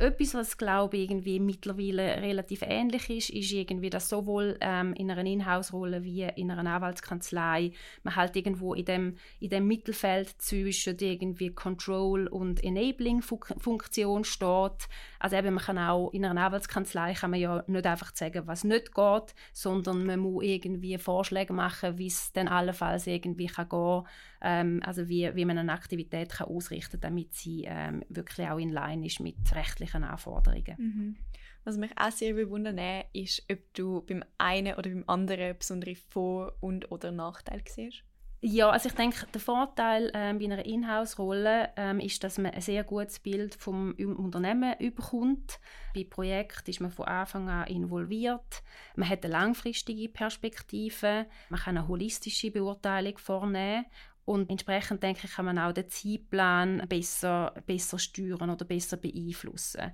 Etwas, 0.02 0.34
was 0.34 0.58
glaube 0.58 0.96
ich 0.96 1.10
irgendwie 1.10 1.42
mittlerweile 1.42 2.22
relativ 2.22 2.62
ähnlich 2.62 3.10
ist, 3.10 3.32
ist 3.32 3.52
irgendwie, 3.52 3.90
dass 3.90 4.08
sowohl 4.08 4.58
ähm, 4.62 4.94
in 4.94 5.12
einer 5.12 5.30
Inhouse-Rolle 5.30 6.06
wie 6.06 6.24
in 6.24 6.50
einer 6.50 6.74
Anwaltskanzlei 6.74 7.74
man 8.04 8.16
halt 8.16 8.34
irgendwo 8.38 8.74
in 8.74 8.86
dem, 8.86 9.18
in 9.42 9.50
dem 9.50 9.68
Mittelfeld 9.68 10.42
zwischen 10.42 10.98
irgendwie 11.00 11.50
Control 11.50 12.28
und 12.28 12.64
Enabling-Funktion 12.64 14.24
steht. 14.24 14.88
Also 15.20 15.36
eben, 15.36 15.56
man 15.56 15.66
kann 15.66 15.78
auch 15.78 16.12
in 16.12 16.24
einer 16.24 16.46
Anwaltskanzlei 16.46 17.14
kann 17.16 17.32
man 17.32 17.42
ja 17.42 17.66
nicht 17.68 17.86
einfach 17.86 18.16
sagen, 18.16 18.48
was 18.48 18.64
nicht 18.64 18.96
geht, 18.96 19.36
sondern 19.52 20.06
man 20.06 20.22
muss 20.22 20.46
irgendwie 20.46 20.98
Vorschläge 20.98 21.52
machen, 21.52 21.98
wie 21.98 22.08
es 22.08 22.32
dann 22.32 22.48
allenfalls 22.48 23.06
irgendwie 23.06 23.48
kann 23.48 23.68
gehen 23.68 24.04
ähm, 24.42 24.82
also 24.86 25.08
wie, 25.10 25.34
wie 25.36 25.46
man 25.46 25.58
eine 25.58 25.74
Aktivität 25.74 26.30
kann 26.30 26.48
ausrichten 26.48 27.00
kann, 27.00 27.02
damit 27.02 27.34
sie 27.34 27.66
ähm, 27.68 28.04
wirklich 28.10 28.48
auch 28.48 28.58
in 28.58 28.70
Line 28.70 29.06
ist 29.06 29.20
mit 29.20 29.38
rechtlichen 29.54 30.04
Anforderungen. 30.04 30.76
Mhm. 30.78 31.16
Was 31.64 31.78
mich 31.78 31.92
auch 31.98 32.12
sehr 32.12 32.34
bewundert 32.34 32.80
ist, 33.14 33.44
ob 33.52 33.60
du 33.74 34.02
beim 34.02 34.24
einen 34.38 34.76
oder 34.76 34.90
beim 34.90 35.04
anderen 35.08 35.58
besondere 35.58 35.96
Vor- 35.96 36.54
und 36.62 36.92
oder 36.92 37.12
Nachteile 37.12 37.64
siehst. 37.68 38.04
Ja, 38.42 38.70
also 38.70 38.88
ich 38.88 38.96
denke, 38.96 39.26
der 39.34 39.42
Vorteil 39.42 40.12
ähm, 40.14 40.40
bei 40.40 40.46
einer 40.46 40.66
Inhouse-Rolle 40.66 41.72
ähm, 41.76 42.00
ist, 42.00 42.24
dass 42.24 42.38
man 42.38 42.54
ein 42.54 42.62
sehr 42.62 42.86
gutes 42.86 43.20
Bild 43.20 43.56
vom 43.56 43.92
Unternehmen 43.92 44.80
überkommt. 44.80 45.60
Bei 45.94 46.06
Projekten 46.06 46.70
ist 46.70 46.80
man 46.80 46.90
von 46.90 47.06
Anfang 47.06 47.50
an 47.50 47.68
involviert. 47.68 48.64
Man 48.96 49.10
hat 49.10 49.26
eine 49.26 49.34
langfristige 49.34 50.08
Perspektive. 50.08 51.26
Man 51.50 51.60
kann 51.60 51.78
eine 51.78 51.90
holistische 51.90 52.50
Beurteilung 52.50 53.18
vornehmen 53.18 53.86
und 54.30 54.52
entsprechend 54.52 55.02
denke 55.02 55.22
ich, 55.24 55.34
kann 55.34 55.46
man 55.46 55.58
auch 55.58 55.74
den 55.74 55.90
Zeitplan 55.90 56.84
besser, 56.88 57.52
besser 57.66 57.98
steuern 57.98 58.52
oder 58.52 58.64
besser 58.64 58.96
beeinflussen. 58.96 59.92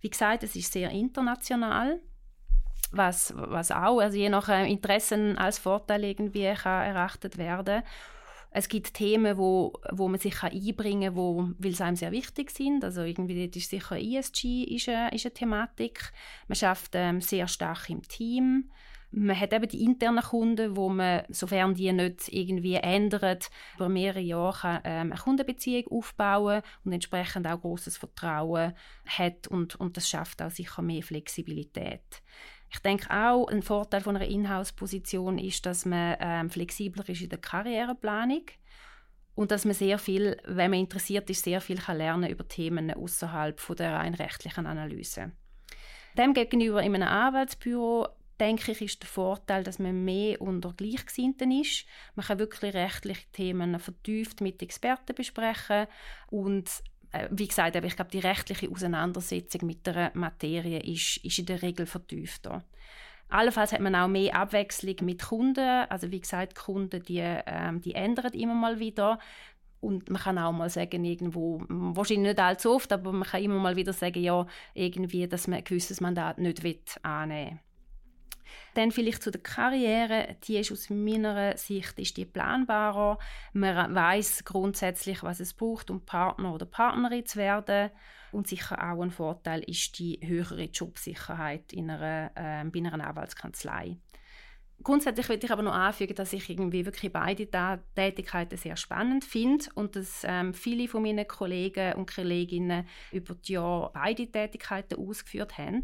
Wie 0.00 0.10
gesagt, 0.10 0.42
es 0.42 0.56
ist 0.56 0.72
sehr 0.72 0.90
international, 0.90 2.00
was, 2.90 3.32
was 3.36 3.70
auch 3.70 4.00
also 4.00 4.18
je 4.18 4.30
nach 4.30 4.48
äh, 4.48 4.68
Interessen 4.68 5.38
als 5.38 5.60
Vorteil 5.60 6.02
irgendwie 6.02 6.52
kann 6.54 6.86
erachtet 6.86 7.38
werden. 7.38 7.84
Es 8.50 8.68
gibt 8.68 8.94
Themen, 8.94 9.38
wo, 9.38 9.74
wo 9.92 10.08
man 10.08 10.18
sich 10.18 10.34
kann 10.34 10.50
einbringen 10.50 11.14
kann, 11.14 11.54
weil 11.60 11.70
es 11.70 11.80
einem 11.80 11.94
sehr 11.94 12.10
wichtig 12.10 12.50
sind. 12.50 12.82
Also 12.82 13.02
irgendwie 13.02 13.44
ist 13.44 13.70
sicher 13.70 13.96
ESG 13.96 14.64
ist 14.64 14.88
eine, 14.88 15.14
ist 15.14 15.24
eine 15.24 15.34
Thematik. 15.34 16.12
Man 16.48 16.56
schafft 16.56 16.96
ähm, 16.96 17.20
sehr 17.20 17.46
stark 17.46 17.88
im 17.90 18.02
Team. 18.02 18.72
Man 19.10 19.38
hat 19.38 19.54
eben 19.54 19.68
die 19.68 19.84
internen 19.84 20.22
Kunden, 20.22 20.76
wo 20.76 20.90
man, 20.90 21.22
sofern 21.30 21.74
die 21.74 21.92
nicht 21.92 22.28
irgendwie 22.28 22.74
ändern, 22.74 23.38
über 23.76 23.88
mehrere 23.88 24.20
Jahre 24.20 24.82
ähm, 24.84 25.12
eine 25.12 25.20
Kundenbeziehung 25.20 25.86
aufbauen 25.90 26.62
und 26.84 26.92
entsprechend 26.92 27.46
auch 27.46 27.60
großes 27.60 27.96
Vertrauen 27.96 28.74
hat 29.06 29.48
und, 29.48 29.76
und 29.76 29.96
das 29.96 30.08
schafft 30.08 30.42
auch 30.42 30.50
sicher 30.50 30.82
mehr 30.82 31.02
Flexibilität. 31.02 32.22
Ich 32.70 32.80
denke 32.80 33.08
auch, 33.10 33.48
ein 33.48 33.62
Vorteil 33.62 34.02
von 34.02 34.16
einer 34.16 34.26
Inhouse-Position 34.26 35.38
ist, 35.38 35.64
dass 35.64 35.86
man 35.86 36.16
ähm, 36.20 36.50
flexibler 36.50 37.08
ist 37.08 37.22
in 37.22 37.30
der 37.30 37.38
Karriereplanung 37.38 38.44
und 39.34 39.50
dass 39.50 39.64
man 39.64 39.74
sehr 39.74 39.98
viel, 39.98 40.36
wenn 40.44 40.70
man 40.70 40.80
interessiert 40.80 41.30
ist, 41.30 41.44
sehr 41.44 41.60
viel 41.60 41.78
kann 41.78 41.96
lernen 41.96 42.28
über 42.28 42.46
Themen 42.46 42.92
außerhalb 42.92 43.58
der 43.76 43.94
rein 43.94 44.14
rechtlichen 44.14 44.66
Analyse. 44.66 45.32
Demgegenüber 46.16 46.82
in 46.82 46.94
einem 46.94 47.08
Anwaltsbüro 47.08 48.08
denke 48.40 48.72
ich, 48.72 48.82
ist 48.82 49.02
der 49.02 49.08
Vorteil, 49.08 49.64
dass 49.64 49.78
man 49.78 50.04
mehr 50.04 50.40
unter 50.40 50.72
Gleichgesinnten 50.72 51.50
ist. 51.50 51.86
Man 52.14 52.26
kann 52.26 52.38
wirklich 52.38 52.74
rechtliche 52.74 53.26
Themen 53.32 53.78
vertieft 53.78 54.40
mit 54.40 54.62
Experten 54.62 55.14
besprechen 55.14 55.86
und 56.30 56.70
äh, 57.12 57.28
wie 57.30 57.48
gesagt, 57.48 57.76
ich 57.76 57.96
glaube, 57.96 58.10
die 58.10 58.18
rechtliche 58.18 58.70
Auseinandersetzung 58.70 59.66
mit 59.66 59.86
der 59.86 60.10
Materie 60.14 60.80
ist, 60.80 61.18
ist 61.24 61.38
in 61.38 61.46
der 61.46 61.62
Regel 61.62 61.86
vertiefter. 61.86 62.64
Allenfalls 63.30 63.72
hat 63.72 63.80
man 63.80 63.94
auch 63.94 64.08
mehr 64.08 64.34
Abwechslung 64.34 64.96
mit 65.02 65.22
Kunden. 65.22 65.86
Also 65.88 66.10
wie 66.10 66.20
gesagt, 66.20 66.54
Kunden, 66.54 67.02
die, 67.02 67.20
ähm, 67.20 67.80
die 67.80 67.94
ändern 67.94 68.32
immer 68.32 68.54
mal 68.54 68.78
wieder. 68.78 69.18
Und 69.80 70.10
man 70.10 70.20
kann 70.20 70.38
auch 70.38 70.52
mal 70.52 70.70
sagen, 70.70 71.04
irgendwo, 71.04 71.62
wahrscheinlich 71.68 72.28
nicht 72.28 72.40
allzu 72.40 72.74
oft, 72.74 72.92
aber 72.92 73.12
man 73.12 73.28
kann 73.28 73.42
immer 73.42 73.60
mal 73.60 73.76
wieder 73.76 73.92
sagen, 73.92 74.20
ja, 74.22 74.46
irgendwie, 74.74 75.28
dass 75.28 75.46
man 75.46 75.58
ein 75.58 75.64
gewisses 75.64 76.00
Mandat 76.00 76.38
nicht 76.38 76.64
annehmen 77.02 77.50
will. 77.50 77.58
Dann 78.74 78.90
vielleicht 78.90 79.22
zu 79.22 79.30
der 79.30 79.40
Karriere, 79.40 80.36
die 80.44 80.58
ist 80.58 80.72
aus 80.72 80.90
meiner 80.90 81.56
Sicht 81.56 81.98
ist 81.98 82.16
die 82.16 82.24
planbarer. 82.24 83.18
Man 83.52 83.94
weiß 83.94 84.44
grundsätzlich, 84.44 85.22
was 85.22 85.40
es 85.40 85.54
braucht, 85.54 85.90
um 85.90 86.04
Partner 86.04 86.54
oder 86.54 86.66
Partnerin 86.66 87.26
zu 87.26 87.38
werden. 87.38 87.90
Und 88.30 88.46
sicher 88.46 88.76
auch 88.78 89.02
ein 89.02 89.10
Vorteil 89.10 89.60
ist 89.60 89.98
die 89.98 90.20
höhere 90.22 90.64
Jobsicherheit 90.64 91.72
in 91.72 91.90
einer, 91.90 92.30
äh, 92.34 92.64
bei 92.64 92.78
einer 92.78 93.08
Anwaltskanzlei. 93.08 93.96
Grundsätzlich 94.82 95.28
würde 95.28 95.44
ich 95.44 95.50
aber 95.50 95.62
noch 95.62 95.74
anfügen, 95.74 96.14
dass 96.14 96.32
ich 96.32 96.48
irgendwie 96.48 96.86
wirklich 96.86 97.12
beide 97.12 97.48
Tätigkeiten 97.96 98.56
sehr 98.56 98.76
spannend 98.76 99.24
finde 99.24 99.64
und 99.74 99.96
dass 99.96 100.22
ähm, 100.24 100.54
viele 100.54 100.86
von 100.86 101.02
meinen 101.02 101.26
Kollegen 101.26 101.94
und 101.94 102.14
Kolleginnen 102.14 102.86
über 103.10 103.34
die 103.34 103.54
Jahre 103.54 103.90
beide 103.92 104.30
Tätigkeiten 104.30 105.04
ausgeführt 105.04 105.58
haben 105.58 105.82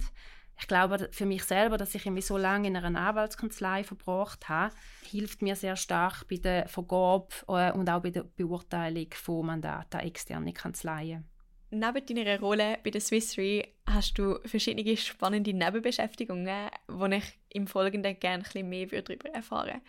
ich 0.58 0.68
glaube 0.68 1.08
für 1.10 1.26
mich 1.26 1.44
selber, 1.44 1.76
dass 1.76 1.94
ich 1.94 2.08
so 2.24 2.36
lange 2.36 2.68
in 2.68 2.76
einer 2.76 3.00
Anwaltskanzlei 3.00 3.84
verbracht 3.84 4.48
habe, 4.48 4.74
hilft 5.10 5.42
mir 5.42 5.56
sehr 5.56 5.76
stark 5.76 6.26
bei 6.28 6.36
der 6.36 6.68
Vergabe 6.68 7.28
äh, 7.48 7.72
und 7.72 7.90
auch 7.90 8.02
bei 8.02 8.10
der 8.10 8.24
Beurteilung 8.24 9.08
von 9.14 9.46
Mandaten 9.46 10.00
an 10.00 10.06
externe 10.06 10.52
Kanzleien. 10.52 11.24
Neben 11.70 12.06
deiner 12.06 12.38
Rolle 12.38 12.78
bei 12.84 12.90
der 12.90 13.00
Swiss 13.00 13.36
Re 13.36 13.66
hast 13.86 14.16
du 14.16 14.38
verschiedene 14.44 14.96
spannende 14.96 15.52
Nebenbeschäftigungen, 15.52 16.70
die 16.88 17.16
ich 17.16 17.38
im 17.48 17.66
Folgenden 17.66 18.18
gerne 18.20 18.36
ein 18.36 18.42
bisschen 18.44 18.68
mehr 18.68 18.86
darüber 18.86 19.28
erfahren 19.30 19.80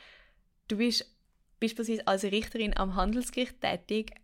Du 0.67 0.77
bist 0.77 1.15
beispielsweise 1.60 2.07
als 2.07 2.24
Richterin 2.24 2.75
am 2.75 2.95
Handelsgericht 2.95 3.62
tätig. 3.62 4.15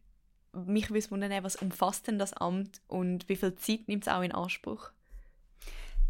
Mich 0.54 0.90
würde 0.90 1.12
wundern, 1.12 1.44
was 1.44 1.56
umfasst 1.56 2.08
denn 2.08 2.18
das 2.18 2.34
Amt 2.34 2.82
und 2.88 3.30
wie 3.30 3.36
viel 3.36 3.54
Zeit 3.56 3.88
nimmt 3.88 4.08
es 4.08 4.12
auch 4.12 4.24
in 4.24 4.32
Anspruch? 4.32 4.92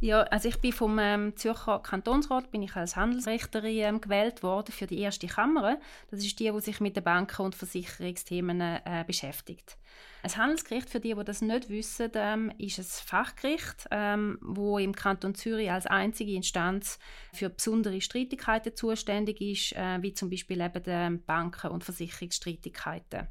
Ja, 0.01 0.23
also 0.23 0.49
ich 0.49 0.59
bin 0.59 0.73
vom 0.73 0.97
ähm, 0.97 1.37
Zürcher 1.37 1.77
Kantonsrat 1.77 2.49
bin 2.49 2.63
ich 2.63 2.75
als 2.75 2.95
Handelsrichterin 2.95 3.77
ähm, 3.77 4.01
gewählt 4.01 4.41
worden 4.41 4.71
für 4.71 4.87
die 4.87 4.97
erste 4.97 5.27
Kammer. 5.27 5.79
Das 6.09 6.25
ist 6.25 6.39
die, 6.39 6.51
die 6.51 6.59
sich 6.59 6.79
mit 6.79 6.95
den 6.95 7.03
Banken 7.03 7.43
und 7.43 7.53
Versicherungsthemen 7.53 8.61
äh, 8.61 9.03
beschäftigt. 9.05 9.77
Ein 10.23 10.35
Handelsgericht, 10.35 10.89
für 10.89 10.99
die, 10.99 11.13
die 11.13 11.23
das 11.23 11.43
nicht 11.43 11.69
wissen, 11.69 12.09
ähm, 12.15 12.51
ist 12.57 12.79
ein 12.79 12.85
Fachgericht, 12.85 13.87
ähm, 13.91 14.39
wo 14.41 14.79
im 14.79 14.95
Kanton 14.95 15.35
Zürich 15.35 15.69
als 15.69 15.85
einzige 15.85 16.33
Instanz 16.33 16.97
für 17.31 17.51
besondere 17.51 18.01
Streitigkeiten 18.01 18.75
zuständig 18.75 19.39
ist, 19.39 19.73
äh, 19.73 20.01
wie 20.01 20.15
zum 20.15 20.31
Beispiel 20.31 20.61
eben 20.61 20.81
die 20.81 21.17
Banken- 21.27 21.69
und 21.69 21.83
Versicherungsstreitigkeiten. 21.83 23.27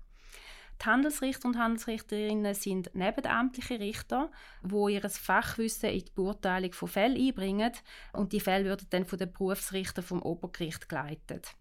Die 0.81 0.87
Handelsrichter 0.87 1.47
und 1.47 1.59
Handelsrichterinnen 1.59 2.55
sind 2.55 2.95
nebenamtliche 2.95 3.79
Richter, 3.79 4.31
wo 4.63 4.89
ihr 4.89 5.03
Fachwissen 5.09 5.91
in 5.91 6.05
die 6.05 6.13
Beurteilung 6.15 6.73
von 6.73 6.89
Fällen 6.89 7.21
einbringen 7.21 7.73
und 8.15 8.33
die 8.33 8.41
Fälle 8.41 8.65
werden 8.65 8.87
dann 8.91 9.05
von 9.05 9.19
den 9.19 9.33
Berufsrichtern 9.33 10.05
vom 10.05 10.23
Obergericht 10.23 10.89
geleitet. 10.89 11.55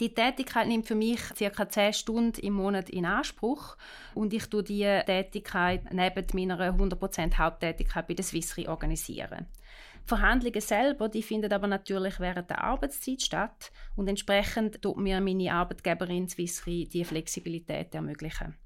Die 0.00 0.14
Tätigkeit 0.14 0.66
nimmt 0.66 0.88
für 0.88 0.94
mich 0.94 1.20
ca. 1.38 1.68
10 1.68 1.92
Stunden 1.92 2.40
im 2.40 2.54
Monat 2.54 2.90
in 2.90 3.04
Anspruch 3.04 3.76
und 4.14 4.32
ich 4.32 4.46
tue 4.46 4.62
diese 4.62 5.02
Tätigkeit 5.06 5.92
neben 5.92 6.26
meiner 6.32 6.58
100% 6.58 7.38
Haupttätigkeit 7.38 8.08
bei 8.08 8.14
der 8.14 8.24
Swissri 8.24 8.66
organisieren. 8.66 9.46
Verhandlungen 10.04 10.60
selber, 10.60 11.08
die 11.08 11.22
finden 11.22 11.52
aber 11.52 11.66
natürlich 11.66 12.18
während 12.20 12.50
der 12.50 12.62
Arbeitszeit 12.62 13.22
statt 13.22 13.72
und 13.96 14.08
entsprechend 14.08 14.82
tut 14.82 14.96
mir 14.96 15.20
meine 15.20 15.52
Arbeitgeberin 15.52 16.28
Swissre 16.28 16.84
die 16.84 17.04
Flexibilität 17.04 17.94
ermöglichen. 17.94 18.56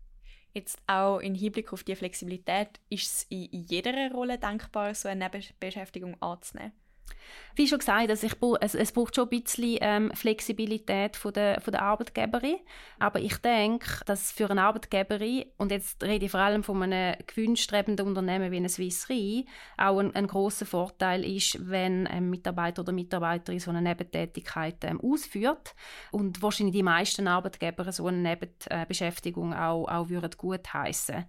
Jetzt 0.54 0.78
auch 0.86 1.18
im 1.18 1.34
Hinblick 1.34 1.72
auf 1.72 1.84
die 1.84 1.94
Flexibilität, 1.94 2.80
ist 2.88 3.12
es 3.12 3.22
in 3.28 3.64
jeder 3.68 4.10
Rolle 4.10 4.38
denkbar, 4.38 4.94
so 4.94 5.08
eine 5.08 5.24
Nebenbeschäftigung 5.24 6.20
anzunehmen? 6.22 6.72
Wie 7.56 7.66
schon 7.66 7.78
gesagt, 7.78 8.10
also 8.10 8.26
ich, 8.26 8.34
es, 8.60 8.74
es 8.74 8.92
braucht 8.92 9.16
schon 9.16 9.30
ein 9.30 9.40
bisschen 9.40 9.78
ähm, 9.80 10.10
Flexibilität 10.12 11.16
von 11.16 11.32
der, 11.32 11.58
von 11.62 11.72
der 11.72 11.82
Arbeitgeberin. 11.82 12.58
Aber 12.98 13.18
ich 13.18 13.38
denke, 13.38 14.04
dass 14.04 14.30
für 14.30 14.50
eine 14.50 14.62
Arbeitgeberin, 14.62 15.46
und 15.56 15.70
jetzt 15.70 16.02
rede 16.02 16.26
ich 16.26 16.30
vor 16.30 16.40
allem 16.40 16.62
von 16.62 16.82
einem 16.82 17.16
gewinnstrebenden 17.26 18.06
Unternehmen 18.06 18.52
wie 18.52 18.58
eine 18.58 18.68
Swiss 18.68 19.08
Re, 19.08 19.44
auch 19.78 19.98
ein, 20.00 20.14
ein 20.14 20.26
großer 20.26 20.66
Vorteil 20.66 21.24
ist, 21.24 21.58
wenn 21.70 22.06
ein 22.06 22.28
Mitarbeiter 22.28 22.82
oder 22.82 22.92
Mitarbeiterin 22.92 23.58
so 23.58 23.70
eine 23.70 23.80
Nebentätigkeit 23.80 24.84
ähm, 24.84 25.00
ausführt. 25.00 25.74
Und 26.10 26.42
wahrscheinlich 26.42 26.76
die 26.76 26.82
meisten 26.82 27.26
Arbeitgeber 27.26 27.90
so 27.90 28.06
eine 28.06 28.18
Nebenbeschäftigung 28.18 29.54
auch, 29.54 29.88
auch 29.88 30.10
würden 30.10 30.36
gut 30.36 30.74
heißen 30.74 31.24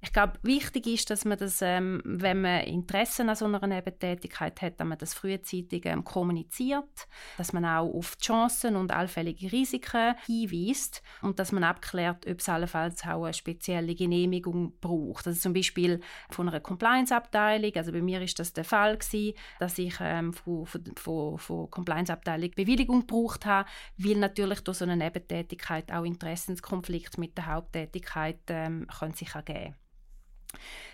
Ich 0.00 0.12
glaube, 0.12 0.34
wichtig 0.42 0.86
ist, 0.86 1.10
dass 1.10 1.24
man 1.24 1.38
das, 1.38 1.60
ähm, 1.60 2.00
wenn 2.04 2.40
man 2.40 2.60
Interessen 2.60 3.28
an 3.28 3.34
so 3.34 3.46
einer 3.46 3.66
Nebentätigkeit 3.66 4.62
hat, 4.62 4.78
dass 4.78 4.86
man 4.86 4.96
das 4.96 5.12
frühzeitig 5.12 5.86
ähm, 5.86 6.04
kommuniziert, 6.04 7.08
dass 7.36 7.52
man 7.52 7.64
auch 7.64 7.92
auf 7.92 8.14
die 8.14 8.26
Chancen 8.26 8.76
und 8.76 8.92
allfällige 8.92 9.50
Risiken 9.50 10.14
hinweist 10.24 11.02
und 11.20 11.40
dass 11.40 11.50
man 11.50 11.64
abklärt, 11.64 12.28
ob 12.28 12.38
es 12.38 12.48
allenfalls 12.48 13.04
auch 13.06 13.24
eine 13.24 13.34
spezielle 13.34 13.96
Genehmigung 13.96 14.78
braucht. 14.80 15.26
Also 15.26 15.40
zum 15.40 15.52
Beispiel 15.52 16.00
von 16.30 16.48
einer 16.48 16.60
Compliance-Abteilung, 16.60 17.72
also 17.74 17.90
bei 17.90 18.00
mir 18.00 18.22
ist 18.22 18.38
das 18.38 18.52
der 18.52 18.64
Fall 18.64 18.98
gewesen, 18.98 19.36
dass 19.58 19.78
ich 19.78 19.96
ähm, 20.00 20.32
von, 20.32 20.64
von, 20.66 21.38
von, 21.38 21.70
Compliance-Abteilung 21.70 22.52
Bewilligung 22.52 23.00
gebraucht 23.00 23.46
habe, 23.46 23.68
weil 23.96 24.16
natürlich 24.16 24.60
durch 24.60 24.78
so 24.78 24.84
eine 24.84 24.96
Nebentätigkeit 24.96 25.90
auch 25.90 26.04
Interessenskonflikte 26.04 27.18
mit 27.18 27.36
der 27.36 27.46
Haupttätigkeit 27.46 28.38
ähm, 28.48 28.86
können 28.96 29.14
sich 29.14 29.34
ergeben 29.34 29.74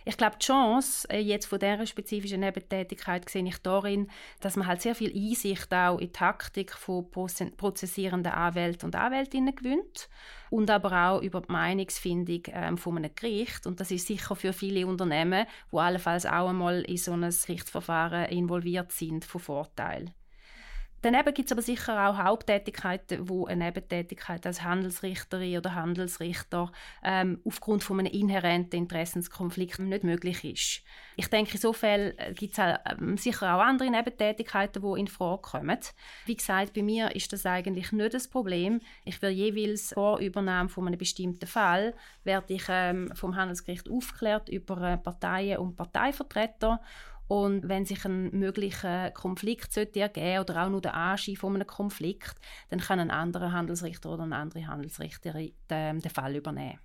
ich 0.05 0.17
glaube, 0.17 0.37
die 0.41 0.47
Chance 0.47 1.09
äh, 1.11 1.21
jetzt 1.21 1.47
von 1.47 1.59
dieser 1.59 1.87
spezifischen 1.87 2.41
Nebentätigkeit 2.41 3.29
sehe 3.29 3.47
ich 3.47 3.59
darin, 3.59 4.09
dass 4.41 4.57
man 4.57 4.67
halt 4.67 4.83
sehr 4.83 4.95
viel 4.95 5.15
Einsicht 5.15 5.73
auch 5.73 5.99
in 5.99 6.09
die 6.09 6.13
Taktik 6.13 6.73
von 6.73 7.11
prozessierenden 7.11 8.33
Anwälten 8.33 8.87
und 8.87 8.97
Anwältinnen 8.97 9.55
gewinnt 9.55 10.09
und 10.51 10.71
aber 10.71 11.11
auch 11.11 11.23
über 11.23 11.41
die 11.41 11.53
Meinungsfindung 11.53 12.43
ähm, 12.49 12.77
von 12.77 12.99
einem 12.99 13.15
Gericht. 13.15 13.67
Und 13.67 13.81
das 13.81 13.91
ist 13.91 14.07
sicher 14.07 14.37
für 14.37 14.53
viele 14.53 14.87
Unternehmen, 14.87 15.47
die 15.73 15.77
allenfalls 15.77 16.27
auch 16.27 16.49
einmal 16.49 16.83
in 16.83 16.97
so 16.97 17.13
ein 17.13 17.23
Gerichtsverfahren 17.23 18.27
involviert 18.27 18.93
sind, 18.93 19.25
von 19.25 19.41
Vorteil. 19.41 20.13
Daneben 21.05 21.35
gibt 21.35 21.49
es 21.49 21.53
aber 21.53 21.61
sicher 21.61 22.09
auch 22.09 22.17
Haupttätigkeiten, 22.17 23.29
wo 23.29 23.45
eine 23.45 23.67
Nebentätigkeit 23.67 24.47
als 24.47 24.63
Handelsrichterin 24.63 25.59
oder 25.59 25.75
Handelsrichter 25.75 26.73
ähm, 27.03 27.43
aufgrund 27.45 27.85
von 27.85 28.01
einem 28.01 28.11
inhärenten 28.11 28.79
Interessenskonflikt 28.79 29.81
nicht 29.81 30.03
möglich 30.03 30.43
ist. 30.45 30.83
Ich 31.17 31.29
denke, 31.29 31.53
insofern 31.57 32.15
äh, 32.17 32.33
gibt 32.33 32.57
es 32.57 32.65
ähm, 32.99 33.19
sicher 33.19 33.55
auch 33.55 33.61
andere 33.61 33.91
Nebentätigkeiten, 33.91 34.81
die 34.83 35.01
in 35.01 35.07
Frage 35.07 35.43
kommen. 35.43 35.79
Wie 36.25 36.37
gesagt, 36.37 36.73
bei 36.73 36.83
mir 36.83 37.15
ist 37.15 37.35
das 37.35 37.45
eigentlich 37.45 37.93
nicht 37.93 38.15
das 38.15 38.27
Problem. 38.27 38.81
Ich 39.05 39.21
werde 39.21 39.35
jeweils 39.35 39.93
vor 39.93 40.21
Übernahme 40.21 40.71
von 40.71 40.87
einem 40.87 40.97
bestimmten 40.97 41.47
Fall 41.47 41.93
werde 42.25 42.55
ich 42.55 42.65
ähm, 42.71 43.13
vom 43.15 43.37
Handelsgericht 43.37 43.91
aufgeklärt 43.91 44.49
über 44.49 44.81
äh, 44.81 44.97
Parteien 44.97 45.59
und 45.59 45.77
Parteivertreter 45.77 46.81
und 47.26 47.69
wenn 47.69 47.87
sich 47.87 48.04
ein 48.04 48.31
möglicher 48.31 49.11
Konflikt 49.11 49.73
sollte 49.73 50.00
ergeben 50.00 50.40
oder 50.40 50.64
auch 50.64 50.69
nur 50.69 50.81
der 50.81 50.95
Anschein 50.95 51.37
von 51.37 51.54
einem 51.54 51.66
Konflikt, 51.66 52.35
dann 52.71 52.81
kann 52.81 53.00
ein 53.00 53.11
anderer 53.11 53.52
Handelsrichter 53.52 54.12
oder 54.12 54.25
eine 54.25 54.37
andere 54.37 54.66
Handelsrichterin 54.66 55.52
den, 55.71 56.00
den 56.00 56.11
Fall 56.11 56.37
übernehmen. 56.37 56.78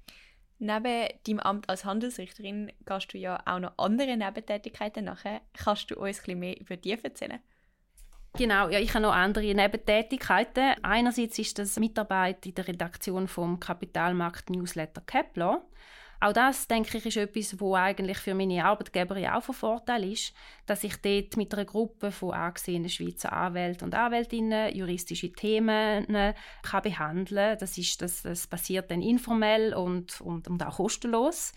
Neben 0.60 1.08
deinem 1.26 1.40
Amt 1.40 1.70
als 1.70 1.86
Handelsrichterin 1.86 2.72
gehst 2.86 3.14
du 3.14 3.18
ja 3.18 3.42
auch 3.46 3.60
noch 3.60 3.78
andere 3.78 4.16
Nebentätigkeiten 4.18 5.06
nachher. 5.06 5.42
Kannst 5.54 5.90
du 5.90 5.96
uns 5.96 6.20
ein 6.20 6.24
bisschen 6.24 6.40
mehr 6.40 6.60
über 6.60 6.76
die 6.76 6.92
erzählen? 6.92 7.40
Genau, 8.38 8.70
ja, 8.70 8.80
ich 8.80 8.94
habe 8.94 9.04
noch 9.04 9.14
andere 9.14 9.54
Nebentätigkeiten. 9.54 10.76
Einerseits 10.84 11.40
ist 11.40 11.58
das 11.58 11.80
Mitarbeit 11.80 12.46
in 12.46 12.56
der 12.56 12.68
Redaktion 12.68 13.28
vom 13.28 13.60
Kapitalmarkt-Newsletter 13.60 15.02
Kepler. 15.02 15.66
Auch 16.22 16.34
das, 16.34 16.68
denke 16.68 16.98
ich, 16.98 17.06
ist 17.06 17.16
etwas, 17.16 17.62
wo 17.62 17.76
eigentlich 17.76 18.18
für 18.18 18.34
meine 18.34 18.66
Arbeitgeber 18.66 19.16
auch 19.34 19.44
von 19.44 19.56
Vorteil 19.56 20.12
ist, 20.12 20.34
dass 20.66 20.84
ich 20.84 20.98
dort 20.98 21.38
mit 21.38 21.54
einer 21.54 21.64
Gruppe 21.64 22.12
von 22.12 22.34
angesehenen 22.34 22.90
Schweizer 22.90 23.32
Anwälten 23.32 23.86
und 23.86 23.96
Anwältinnen 23.96 24.76
juristische 24.76 25.32
Themen 25.32 26.14
äh, 26.14 26.34
kann 26.62 26.84
behandeln 26.84 27.58
Das, 27.58 27.78
ist, 27.78 28.02
das, 28.02 28.24
das 28.24 28.48
passiert 28.48 28.92
dann 28.92 29.02
informell 29.02 29.74
und, 29.74 30.20
und, 30.20 30.50
und 30.50 30.62
auch 30.62 30.76
kostenlos. 30.76 31.54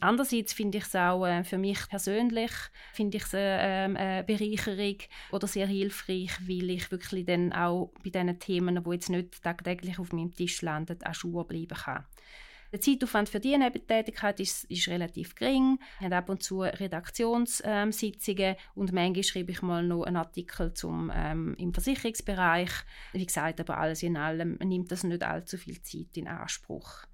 Andererseits 0.00 0.54
finde 0.54 0.78
ich 0.78 0.84
es 0.84 0.94
auch 0.94 1.26
äh, 1.26 1.44
für 1.44 1.58
mich 1.58 1.88
persönlich 1.88 2.52
finde 2.92 3.18
ich 3.18 3.24
es, 3.24 3.34
äh, 3.34 3.84
ähm, 3.84 3.96
eine 3.96 4.24
Bereicherung 4.24 4.96
oder 5.32 5.46
sehr 5.46 5.66
hilfreich, 5.66 6.30
weil 6.48 6.70
ich 6.70 6.90
wirklich 6.90 7.26
dann 7.26 7.52
auch 7.52 7.90
bei 8.02 8.10
diesen 8.10 8.38
Themen, 8.38 8.82
die 8.82 8.90
jetzt 8.90 9.10
nicht 9.10 9.42
tagtäglich 9.42 9.98
auf 9.98 10.12
meinem 10.12 10.34
Tisch 10.34 10.62
landen, 10.62 11.02
an 11.02 11.14
Schuhe 11.14 11.44
bleiben 11.44 11.76
kann. 11.76 12.06
Der 12.70 12.80
Zeitaufwand 12.80 13.30
für 13.30 13.40
diese 13.40 13.58
Nebentätigkeit 13.58 14.40
ist, 14.40 14.64
ist 14.64 14.88
relativ 14.88 15.34
gering. 15.34 15.78
Wir 16.00 16.06
haben 16.06 16.12
ab 16.12 16.28
und 16.28 16.42
zu 16.42 16.60
Redaktionssitzungen 16.60 18.56
und 18.74 18.92
manchmal 18.92 19.24
schreibe 19.24 19.52
ich 19.52 19.62
mal 19.62 19.82
noch 19.82 20.04
einen 20.04 20.16
Artikel 20.16 20.74
zum, 20.74 21.10
ähm, 21.14 21.54
im 21.58 21.72
Versicherungsbereich. 21.72 22.70
Wie 23.12 23.24
gesagt, 23.24 23.60
aber 23.60 23.78
alles 23.78 24.02
in 24.02 24.18
allem 24.18 24.58
nimmt 24.62 24.92
das 24.92 25.02
nicht 25.04 25.22
allzu 25.22 25.56
viel 25.56 25.80
Zeit 25.80 26.16
in 26.16 26.28
Anspruch. 26.28 27.04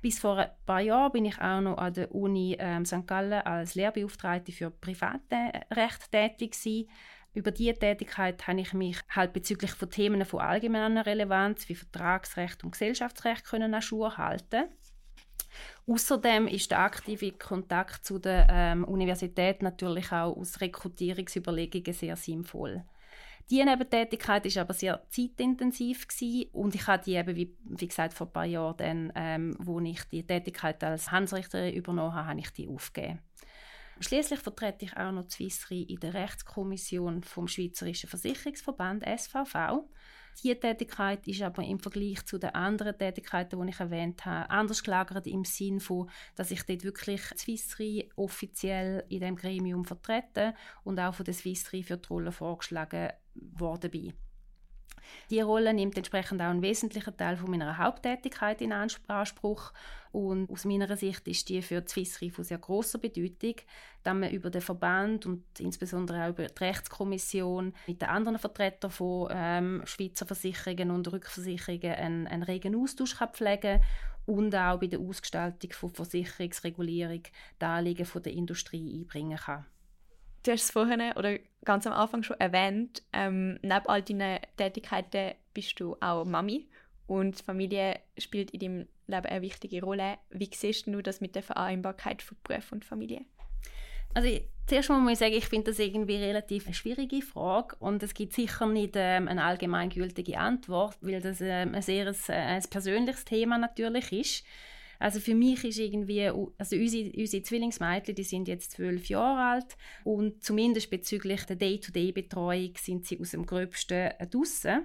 Bis 0.00 0.18
vor 0.18 0.38
ein 0.38 0.50
paar 0.66 0.80
Jahren 0.80 1.12
bin 1.12 1.26
ich 1.26 1.40
auch 1.40 1.60
noch 1.60 1.76
an 1.76 1.92
der 1.92 2.12
Uni 2.12 2.56
ähm, 2.58 2.84
St. 2.84 3.06
Gallen 3.06 3.42
als 3.42 3.74
Lehrbeauftragte 3.74 4.50
für 4.50 4.70
Privatrecht 4.70 6.10
tätig 6.10 6.52
gewesen. 6.52 6.88
Über 7.34 7.50
diese 7.50 7.74
Tätigkeit 7.74 8.46
habe 8.46 8.60
ich 8.60 8.74
mich 8.74 8.98
halt 9.08 9.32
bezüglich 9.32 9.70
von 9.70 9.88
Themen 9.88 10.24
von 10.24 10.40
allgemeiner 10.40 11.06
Relevanz 11.06 11.68
wie 11.68 11.74
Vertragsrecht 11.74 12.64
und 12.64 12.72
Gesellschaftsrecht 12.72 13.44
können 13.44 13.72
an 13.72 13.80
Schuhe 13.80 14.16
halten. 14.18 14.64
Außerdem 15.86 16.46
ist 16.46 16.70
der 16.70 16.80
aktive 16.80 17.32
Kontakt 17.32 18.04
zu 18.04 18.18
der 18.18 18.46
ähm, 18.50 18.84
Universität 18.84 19.62
natürlich 19.62 20.12
auch 20.12 20.36
aus 20.36 20.60
Rekrutierungsüberlegungen 20.60 21.92
sehr 21.92 22.16
sinnvoll. 22.16 22.84
Die 23.50 23.62
Nebentätigkeit 23.62 24.46
ist 24.46 24.56
aber 24.56 24.72
sehr 24.72 25.02
zeitintensiv 25.10 26.06
gewesen 26.08 26.48
und 26.52 26.74
ich 26.74 26.86
habe 26.86 27.02
die 27.04 27.14
eben, 27.14 27.36
wie, 27.36 27.54
wie 27.64 27.88
gesagt, 27.88 28.14
vor 28.14 28.28
ein 28.28 28.32
paar 28.32 28.44
Jahren, 28.44 28.76
dann, 28.76 29.12
ähm, 29.14 29.56
wo 29.58 29.80
ich 29.80 30.02
die 30.04 30.26
Tätigkeit 30.26 30.82
als 30.84 31.10
Hansrichterin 31.10 31.74
übernommen 31.74 32.14
habe, 32.14 32.28
habe 32.28 32.40
ich 32.40 32.50
die 32.50 32.68
aufgegeben. 32.68 33.18
Schließlich 34.00 34.40
vertrete 34.40 34.84
ich 34.86 34.96
auch 34.96 35.12
noch 35.12 35.24
die 35.24 35.32
Swissri 35.32 35.82
in 35.82 36.00
der 36.00 36.14
Rechtskommission 36.14 37.22
vom 37.22 37.46
Schweizerischen 37.46 38.08
Versicherungsverband 38.08 39.04
SVV 39.04 39.84
diese 40.42 40.58
Tätigkeit 40.58 41.26
ist 41.26 41.42
aber 41.42 41.62
im 41.62 41.78
Vergleich 41.78 42.24
zu 42.24 42.38
den 42.38 42.50
anderen 42.50 42.96
Tätigkeiten, 42.96 43.60
die 43.60 43.70
ich 43.70 43.80
erwähnt 43.80 44.24
habe, 44.24 44.50
anders 44.50 44.82
gelagert 44.82 45.26
im 45.26 45.44
Sinn 45.44 45.80
von, 45.80 46.10
dass 46.36 46.50
ich 46.50 46.62
dort 46.64 46.84
wirklich 46.84 47.22
Swiss 47.36 47.78
Re 47.78 48.08
offiziell 48.16 49.04
in 49.08 49.20
dem 49.20 49.36
Gremium 49.36 49.84
vertrete 49.84 50.54
und 50.84 50.98
auch 50.98 51.14
von 51.14 51.24
der 51.24 51.34
Swiss 51.34 51.72
Re 51.72 51.82
für 51.82 51.96
die 51.96 52.08
Rolle 52.08 52.32
vorgeschlagen 52.32 53.10
worden 53.34 53.90
bin. 53.90 54.12
Die 55.30 55.40
Rolle 55.40 55.72
nimmt 55.72 55.96
entsprechend 55.96 56.40
auch 56.40 56.46
einen 56.46 56.62
wesentlichen 56.62 57.16
Teil 57.16 57.36
von 57.36 57.50
meiner 57.50 57.78
Haupttätigkeit 57.78 58.60
in 58.60 58.72
Anspruch 58.72 59.72
und 60.12 60.50
aus 60.50 60.66
meiner 60.66 60.94
Sicht 60.96 61.26
ist 61.26 61.48
die 61.48 61.62
für 61.62 61.80
die 61.80 61.88
Swiss 61.88 62.20
Re 62.20 62.30
von 62.30 62.44
sehr 62.44 62.58
großer 62.58 62.98
Bedeutung, 62.98 63.54
da 64.02 64.12
man 64.12 64.30
über 64.30 64.50
den 64.50 64.60
Verband 64.60 65.24
und 65.24 65.42
insbesondere 65.58 66.24
auch 66.24 66.30
über 66.30 66.46
die 66.46 66.64
Rechtskommission 66.64 67.72
mit 67.86 68.02
den 68.02 68.08
anderen 68.08 68.38
Vertretern 68.38 68.90
von 68.90 69.28
ähm, 69.32 69.82
Schweizer 69.86 70.26
Versicherungen 70.26 70.90
und 70.90 71.10
Rückversicherungen 71.10 71.94
einen, 71.94 72.26
einen 72.26 72.42
regen 72.42 72.76
Austausch 72.76 73.16
kann 73.16 73.32
pflegen 73.32 73.80
und 74.26 74.54
auch 74.54 74.78
bei 74.78 74.86
der 74.86 75.00
Ausgestaltung 75.00 75.72
von 75.72 75.90
Versicherungsregulierung 75.90 77.22
die 77.60 77.64
Anliegen 77.64 78.06
der 78.22 78.32
Industrie 78.32 79.00
einbringen 79.00 79.38
kann. 79.38 79.64
Du 80.42 80.50
hast 80.50 80.64
es 80.64 80.70
vorhin 80.70 81.00
oder 81.16 81.38
ganz 81.64 81.86
am 81.86 81.92
Anfang 81.92 82.22
schon 82.22 82.40
erwähnt, 82.40 83.02
ähm, 83.12 83.58
neben 83.62 83.86
all 83.86 84.02
deinen 84.02 84.40
Tätigkeiten 84.56 85.34
bist 85.54 85.78
du 85.78 85.96
auch 86.00 86.24
Mami 86.24 86.68
und 87.06 87.40
Familie 87.40 88.00
spielt 88.18 88.50
in 88.50 88.60
deinem 88.60 88.88
Leben 89.06 89.26
eine 89.26 89.42
wichtige 89.42 89.82
Rolle. 89.82 90.18
Wie 90.30 90.50
siehst 90.52 90.86
du 90.88 91.00
das 91.00 91.20
mit 91.20 91.36
der 91.36 91.42
Vereinbarkeit 91.42 92.22
von 92.22 92.36
Beruf 92.42 92.72
und 92.72 92.84
Familie? 92.84 93.24
Also 94.14 94.28
ich, 94.28 94.44
zuerst 94.66 94.88
mal 94.90 94.98
muss 94.98 95.12
ich 95.12 95.18
sagen, 95.18 95.34
ich 95.34 95.46
finde 95.46 95.70
das 95.70 95.78
irgendwie 95.78 96.16
relativ 96.16 96.66
eine 96.66 96.74
schwierige 96.74 97.22
Frage 97.22 97.76
und 97.78 98.02
es 98.02 98.12
gibt 98.12 98.32
sicher 98.32 98.66
nicht 98.66 98.94
ähm, 98.96 99.28
eine 99.28 99.44
allgemeingültige 99.44 100.38
Antwort, 100.38 100.98
weil 101.00 101.20
das 101.20 101.40
ähm, 101.40 101.74
ein 101.74 101.82
sehr 101.82 102.06
äh, 102.06 102.32
ein 102.32 102.62
persönliches 102.68 103.24
Thema 103.24 103.58
natürlich 103.58 104.12
ist. 104.12 104.44
Also 105.02 105.18
für 105.18 105.34
mich 105.34 105.64
ist 105.64 105.80
irgendwie, 105.80 106.28
also 106.28 106.76
unsere, 106.76 107.10
unsere 107.16 107.42
Zwillingsmädchen, 107.42 108.14
die 108.14 108.22
sind 108.22 108.46
jetzt 108.46 108.70
zwölf 108.70 109.08
Jahre 109.08 109.54
alt 109.54 109.76
und 110.04 110.44
zumindest 110.44 110.90
bezüglich 110.90 111.42
der 111.44 111.56
Day-to-Day-Betreuung 111.56 112.74
sind 112.78 113.04
sie 113.04 113.18
aus 113.18 113.32
dem 113.32 113.44
Gröbsten 113.44 114.10
draussen. 114.30 114.84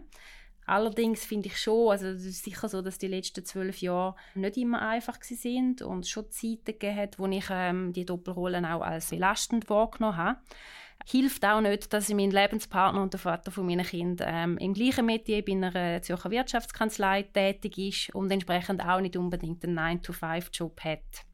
Allerdings 0.66 1.24
finde 1.24 1.50
ich 1.50 1.58
schon, 1.60 1.92
also 1.92 2.08
es 2.08 2.26
ist 2.26 2.44
sicher 2.44 2.68
so, 2.68 2.82
dass 2.82 2.98
die 2.98 3.08
letzten 3.08 3.46
zwölf 3.46 3.80
Jahre 3.80 4.16
nicht 4.34 4.58
immer 4.58 4.82
einfach 4.82 5.22
sind 5.22 5.84
und 5.84 6.08
schon 6.08 6.32
Zeiten 6.32 6.66
gegeben 6.66 6.96
hat, 6.96 7.20
wo 7.20 7.28
ich 7.28 7.46
ähm, 7.52 7.94
die 7.94 8.06
Doppelrollen 8.06 8.66
auch 8.66 8.82
als 8.82 9.12
belastend 9.12 9.70
wahrgenommen 9.70 10.18
habe 10.18 10.40
hilft 11.06 11.46
auch 11.46 11.62
nicht, 11.62 11.94
dass 11.94 12.10
mein 12.10 12.32
Lebenspartner 12.32 13.02
und 13.02 13.14
der 13.14 13.20
Vater 13.20 13.52
von 13.52 13.66
meinen 13.66 13.86
Kindern 13.86 14.28
ähm, 14.30 14.58
im 14.58 14.74
gleichen 14.74 15.06
Metier 15.06 15.44
bei 15.44 15.54
einer 15.54 16.02
Zürcher 16.02 16.32
Wirtschaftskanzlei 16.32 17.24
tätig 17.24 17.78
ist 17.78 18.16
und 18.16 18.32
entsprechend 18.32 18.84
auch 18.84 19.00
nicht 19.00 19.16
unbedingt 19.16 19.64
einen 19.64 19.80
9-to-5-Job 19.80 20.82
hat. 20.84 21.26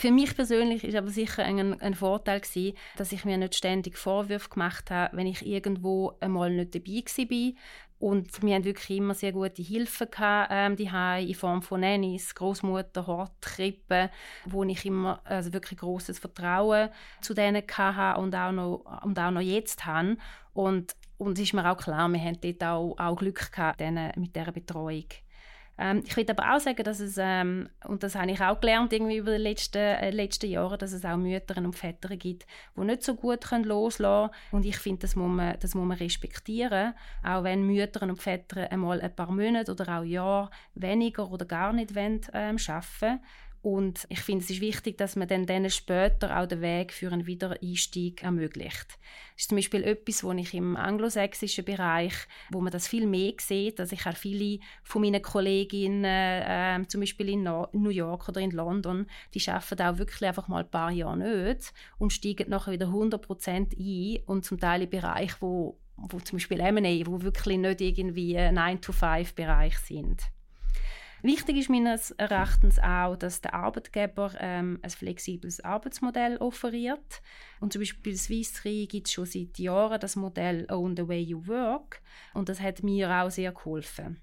Für 0.00 0.12
mich 0.12 0.36
persönlich 0.36 0.84
ist 0.84 0.94
aber 0.94 1.08
sicher 1.08 1.42
ein, 1.42 1.80
ein 1.80 1.94
Vorteil 1.94 2.40
gewesen, 2.40 2.76
dass 2.96 3.10
ich 3.10 3.24
mir 3.24 3.36
nicht 3.36 3.56
ständig 3.56 3.98
Vorwürfe 3.98 4.48
gemacht 4.48 4.92
habe, 4.92 5.16
wenn 5.16 5.26
ich 5.26 5.44
irgendwo 5.44 6.16
einmal 6.20 6.52
nicht 6.52 6.76
dabei 6.76 7.02
war. 7.02 7.52
Und 7.98 8.42
wir 8.42 8.54
hatten 8.54 8.64
wirklich 8.64 8.98
immer 8.98 9.14
sehr 9.14 9.32
gute 9.32 9.60
Hilfe 9.60 10.06
gehabt, 10.06 10.50
ähm, 10.52 10.76
in 10.76 11.34
Form 11.34 11.62
von 11.62 11.80
Nannies, 11.80 12.34
Großmutter, 12.34 13.06
Hortkrippen, 13.06 14.08
wo 14.44 14.62
ich 14.64 14.86
immer 14.86 15.20
also 15.24 15.52
wirklich 15.52 15.80
großes 15.80 16.18
Vertrauen 16.18 16.90
zu 17.20 17.34
denen 17.34 17.62
hatte 17.76 18.20
und 18.20 18.34
auch 18.34 18.52
noch, 18.52 19.02
und 19.04 19.18
auch 19.18 19.30
noch 19.32 19.40
jetzt 19.40 19.84
habe. 19.84 20.16
Und, 20.52 20.94
und 21.18 21.38
es 21.38 21.44
ist 21.44 21.54
mir 21.54 21.68
auch 21.68 21.76
klar, 21.76 22.08
wir 22.08 22.20
haben 22.20 22.40
dort 22.40 22.62
auch, 22.64 22.94
auch 22.98 23.16
Glück 23.16 23.50
gehabt 23.50 23.80
mit 24.16 24.36
dieser 24.36 24.52
Betreuung. 24.52 25.06
Ähm, 25.78 26.02
ich 26.04 26.16
würde 26.16 26.36
aber 26.36 26.54
auch 26.54 26.60
sagen, 26.60 26.82
dass 26.82 26.98
es, 27.00 27.16
ähm, 27.18 27.68
und 27.86 28.02
das 28.02 28.16
habe 28.16 28.30
ich 28.30 28.40
auch 28.40 28.60
gelernt 28.60 28.92
irgendwie 28.92 29.18
über 29.18 29.36
die 29.36 29.42
letzten, 29.42 29.78
äh, 29.78 30.10
letzten 30.10 30.50
Jahre, 30.50 30.76
dass 30.76 30.92
es 30.92 31.04
auch 31.04 31.16
Mütter 31.16 31.56
und 31.58 31.74
Väter 31.74 32.16
gibt, 32.16 32.46
die 32.76 32.80
nicht 32.80 33.02
so 33.04 33.14
gut 33.14 33.48
loslassen 33.50 34.30
können. 34.30 34.30
Und 34.52 34.66
ich 34.66 34.78
finde, 34.78 35.02
das, 35.02 35.14
muss 35.14 35.30
man, 35.30 35.56
das 35.60 35.74
muss 35.74 35.86
man 35.86 35.96
respektieren, 35.96 36.94
auch 37.22 37.44
wenn 37.44 37.64
Mütter 37.64 38.02
und 38.02 38.20
Väter 38.20 38.70
einmal 38.70 39.00
ein 39.00 39.14
paar 39.14 39.30
Monate 39.30 39.70
oder 39.70 40.00
auch 40.00 40.04
Jahre 40.04 40.50
weniger 40.74 41.30
oder 41.30 41.46
gar 41.46 41.72
nicht 41.72 41.94
wollen, 41.94 42.20
ähm, 42.32 42.56
arbeiten 42.68 43.20
und 43.60 44.06
ich 44.08 44.20
finde, 44.20 44.44
es 44.44 44.50
ist 44.50 44.60
wichtig, 44.60 44.98
dass 44.98 45.16
man 45.16 45.26
dann 45.26 45.44
denen 45.44 45.70
später 45.70 46.38
auch 46.38 46.46
den 46.46 46.60
Weg 46.60 46.92
für 46.92 47.10
einen 47.10 47.26
Wiedereinstieg 47.26 48.22
ermöglicht. 48.22 48.86
Das 49.34 49.42
ist 49.42 49.48
zum 49.48 49.56
Beispiel 49.56 49.82
etwas, 49.82 50.22
wo 50.22 50.32
ich 50.32 50.54
im 50.54 50.76
anglosächsischen 50.76 51.64
Bereich, 51.64 52.14
wo 52.50 52.60
man 52.60 52.72
das 52.72 52.86
viel 52.86 53.06
mehr 53.06 53.32
sieht, 53.40 53.80
dass 53.80 53.90
ich 53.90 54.06
auch 54.06 54.16
viele 54.16 54.60
von 54.84 55.02
meinen 55.02 55.22
Kolleginnen, 55.22 56.04
äh, 56.04 56.86
zum 56.86 57.00
Beispiel 57.00 57.30
in 57.30 57.42
New 57.42 57.90
York 57.90 58.28
oder 58.28 58.40
in 58.40 58.52
London, 58.52 59.06
die 59.34 59.48
arbeiten 59.50 59.82
auch 59.82 59.98
wirklich 59.98 60.28
einfach 60.28 60.46
mal 60.46 60.62
ein 60.62 60.70
paar 60.70 60.92
Jahre 60.92 61.18
nicht 61.18 61.72
und 61.98 62.12
steigen 62.12 62.50
nachher 62.50 62.72
wieder 62.72 62.86
100% 62.86 63.76
ein 63.76 64.22
und 64.26 64.44
zum 64.44 64.60
Teil 64.60 64.82
in 64.82 64.90
Bereiche, 64.90 65.36
wo, 65.40 65.78
wo 65.96 66.20
zum 66.20 66.38
Beispiel 66.38 66.60
M&A, 66.60 67.06
wo 67.06 67.22
wirklich 67.22 67.58
nicht 67.58 67.80
irgendwie 67.80 68.38
9-to-5-Bereich 68.38 69.78
sind. 69.78 70.30
Wichtig 71.22 71.56
ist 71.56 71.70
meines 71.70 72.12
Erachtens 72.12 72.78
auch, 72.78 73.16
dass 73.16 73.40
der 73.40 73.54
Arbeitgeber 73.54 74.32
ähm, 74.38 74.78
ein 74.82 74.90
flexibles 74.90 75.60
Arbeitsmodell 75.60 76.36
offeriert. 76.36 77.22
Und 77.60 77.72
zum 77.72 77.80
Beispiel 77.80 78.12
bei 78.12 78.16
Swiss 78.16 78.62
gibt 78.62 79.08
es 79.08 79.12
schon 79.12 79.26
seit 79.26 79.58
Jahren 79.58 79.98
das 79.98 80.14
Modell 80.14 80.66
Own 80.70 80.96
the 80.96 81.08
Way 81.08 81.22
You 81.22 81.46
Work. 81.46 82.02
Und 82.34 82.48
das 82.48 82.60
hat 82.60 82.84
mir 82.84 83.10
auch 83.10 83.30
sehr 83.30 83.52
geholfen. 83.52 84.20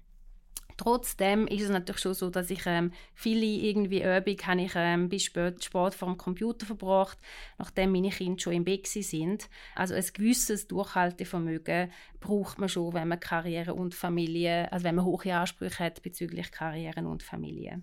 Trotzdem 0.76 1.46
ist 1.46 1.62
es 1.62 1.70
natürlich 1.70 2.02
schon 2.02 2.12
so, 2.12 2.28
dass 2.28 2.50
ich 2.50 2.62
ähm, 2.66 2.92
viele 3.14 3.46
irgendwie 3.46 4.02
Übungen 4.02 4.46
habe 4.46 4.60
ich 4.60 4.72
ähm, 4.74 5.08
bis 5.08 5.24
spät, 5.24 5.64
spät 5.64 5.94
vor 5.94 6.08
dem 6.08 6.18
Computer 6.18 6.66
verbracht, 6.66 7.18
nachdem 7.58 7.92
meine 7.92 8.10
Kinder 8.10 8.38
schon 8.38 8.52
im 8.52 8.64
Bett 8.64 8.86
sind. 8.86 9.48
Also 9.74 9.94
ein 9.94 10.04
gewisses 10.12 10.68
Durchhaltevermögen 10.68 11.90
braucht 12.20 12.58
man 12.58 12.68
schon, 12.68 12.92
wenn 12.92 13.08
man 13.08 13.20
Karriere 13.20 13.72
und 13.74 13.94
Familie, 13.94 14.70
also 14.70 14.84
wenn 14.84 14.96
man 14.96 15.06
hohe 15.06 15.34
Ansprüche 15.34 15.84
hat 15.84 16.02
bezüglich 16.02 16.50
Karriere 16.50 17.06
und 17.06 17.22
Familie. 17.22 17.82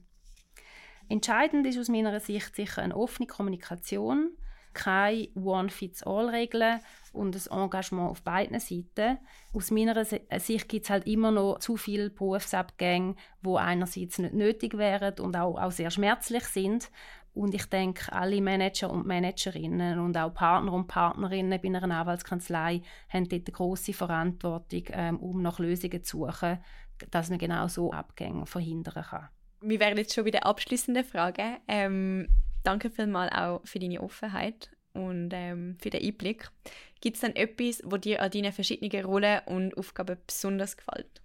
Entscheidend 1.10 1.66
ist 1.66 1.80
aus 1.80 1.90
meiner 1.90 2.20
Sicht 2.20 2.56
sicher 2.56 2.82
eine 2.82 2.96
offene 2.96 3.28
Kommunikation 3.28 4.32
keine 4.74 5.30
One-Fits-All-Regeln 5.36 6.80
und 7.12 7.36
das 7.36 7.48
Engagement 7.48 8.10
auf 8.10 8.22
beiden 8.22 8.60
Seiten. 8.60 9.20
Aus 9.54 9.72
meiner 9.72 10.04
Sicht 10.06 10.70
gibt 10.70 10.86
es 10.86 10.90
halt 10.90 11.06
immer 11.08 11.32
noch 11.32 11.60
zu 11.60 11.78
viele 11.78 12.10
Berufsabgänge, 12.10 13.16
wo 13.42 13.58
einerseits 13.58 14.18
nicht 14.18 14.34
nötig 14.34 14.78
wären 14.78 15.20
und 15.20 15.36
auch, 15.36 15.60
auch 15.60 15.72
sehr 15.72 15.92
schmerzlich 15.92 16.46
sind. 16.46 16.90
Und 17.34 17.56
ich 17.56 17.66
denke, 17.66 18.12
alle 18.14 18.42
Manager 18.42 18.92
und 18.92 19.08
Managerinnen 19.08 20.00
und 20.00 20.16
auch 20.18 20.34
Partner 20.34 20.74
und 20.74 20.88
Partnerinnen 20.88 21.60
bei 21.62 21.68
einer 21.68 21.84
Anwaltskanzlei 21.84 22.82
haben 23.10 23.28
dort 23.28 23.48
eine 23.48 23.54
grosse 23.54 23.94
Verantwortung, 23.94 24.84
ähm, 24.90 25.18
um 25.20 25.42
nach 25.42 25.58
Lösungen 25.58 26.04
zu 26.04 26.26
suchen, 26.28 26.60
dass 27.10 27.30
man 27.30 27.40
genau 27.40 27.68
so 27.68 27.92
Abgänge 27.92 28.46
verhindern 28.46 29.04
kann. 29.04 29.30
Wir 29.62 29.80
wären 29.80 29.98
jetzt 29.98 30.14
schon 30.14 30.26
bei 30.26 30.32
der 30.32 30.46
abschließenden 30.46 31.06
Frage. 31.06 31.58
Ähm, 31.68 32.28
Danke 32.64 32.90
vielmals 32.90 33.34
auch 33.34 33.62
für 33.66 33.80
deine 33.80 34.02
Offenheit 34.02 34.72
und 34.94 35.32
ähm, 35.34 35.78
für 35.82 35.90
den 35.90 36.04
Einblick. 36.04 36.50
Gibt 37.02 37.18
es 37.18 37.22
denn 37.22 37.36
etwas, 37.36 37.82
wo 37.84 37.98
dir 37.98 38.22
an 38.22 38.32
deinen 38.32 38.54
verschiedenen 38.54 39.06
Rollen 39.06 39.42
und 39.46 39.78
Aufgaben 39.78 40.18
besonders 40.26 40.78
gefällt? 40.78 41.23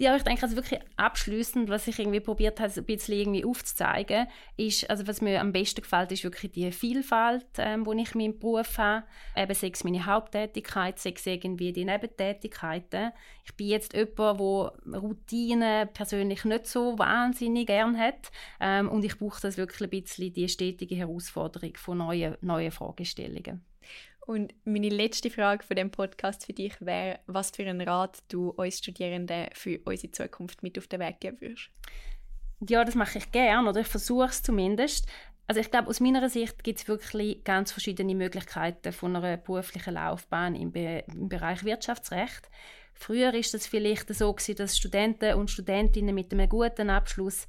Ja, 0.00 0.16
ich 0.16 0.22
denke, 0.22 0.44
also 0.44 0.56
wirklich 0.56 0.80
abschließend, 0.96 1.68
was 1.68 1.86
ich 1.86 1.98
irgendwie 1.98 2.20
probiert 2.20 2.58
habe, 2.58 2.72
ein 2.74 2.84
bisschen 2.86 3.18
irgendwie 3.18 3.44
aufzuzeigen, 3.44 4.28
ist, 4.56 4.88
also 4.88 5.06
was 5.06 5.20
mir 5.20 5.42
am 5.42 5.52
besten 5.52 5.82
gefällt, 5.82 6.10
ist 6.10 6.24
wirklich 6.24 6.52
die 6.52 6.72
Vielfalt, 6.72 7.44
ähm, 7.58 7.84
die 7.84 8.00
ich 8.00 8.14
in 8.14 8.22
meinem 8.22 8.38
Beruf 8.38 8.78
habe. 8.78 9.04
Eben 9.36 9.52
sechs 9.52 9.84
meine 9.84 10.06
Haupttätigkeit, 10.06 10.98
sechs 10.98 11.26
irgendwie 11.26 11.74
die 11.74 11.84
Nebentätigkeiten. 11.84 13.12
Ich 13.44 13.54
bin 13.56 13.66
jetzt 13.66 13.92
jemand, 13.92 14.16
der 14.16 15.00
Routine 15.00 15.90
persönlich 15.92 16.46
nicht 16.46 16.66
so 16.66 16.98
wahnsinnig 16.98 17.66
gern 17.66 17.98
hat 17.98 18.30
ähm, 18.58 18.88
und 18.88 19.04
ich 19.04 19.18
brauche 19.18 19.42
das 19.42 19.58
wirklich 19.58 19.82
ein 19.82 19.90
bisschen 19.90 20.32
die 20.32 20.48
stetige 20.48 20.94
Herausforderung 20.94 21.76
von 21.76 21.98
neuen, 21.98 22.38
neuen 22.40 22.70
Fragestellungen. 22.70 23.69
Und 24.30 24.54
meine 24.62 24.90
letzte 24.90 25.28
Frage 25.28 25.64
von 25.64 25.74
dem 25.74 25.90
Podcast 25.90 26.46
für 26.46 26.52
dich 26.52 26.74
wäre, 26.78 27.18
was 27.26 27.50
für 27.50 27.64
einen 27.64 27.80
Rat 27.80 28.22
du 28.28 28.50
uns 28.50 28.78
Studierenden 28.78 29.48
für 29.54 29.80
unsere 29.84 30.12
Zukunft 30.12 30.62
mit 30.62 30.78
auf 30.78 30.86
den 30.86 31.00
Weg 31.00 31.18
geben 31.18 31.40
würdest? 31.40 31.70
Ja, 32.60 32.84
das 32.84 32.94
mache 32.94 33.18
ich 33.18 33.32
gerne 33.32 33.68
oder 33.68 33.80
ich 33.80 33.88
versuche 33.88 34.26
es 34.26 34.40
zumindest. 34.40 35.08
Also 35.48 35.60
ich 35.60 35.68
glaube, 35.72 35.88
aus 35.88 35.98
meiner 35.98 36.28
Sicht 36.28 36.62
gibt 36.62 36.78
es 36.78 36.86
wirklich 36.86 37.42
ganz 37.42 37.72
verschiedene 37.72 38.14
Möglichkeiten 38.14 38.92
von 38.92 39.16
einer 39.16 39.36
beruflichen 39.36 39.94
Laufbahn 39.94 40.54
im, 40.54 40.70
Be 40.70 41.02
im 41.08 41.28
Bereich 41.28 41.64
Wirtschaftsrecht. 41.64 42.48
Früher 42.94 43.34
ist 43.34 43.52
es 43.54 43.66
vielleicht 43.66 44.14
so 44.14 44.32
gewesen, 44.32 44.54
dass 44.54 44.76
Studenten 44.76 45.34
und 45.34 45.50
Studentinnen 45.50 46.14
mit 46.14 46.32
einem 46.32 46.48
guten 46.48 46.88
Abschluss 46.88 47.48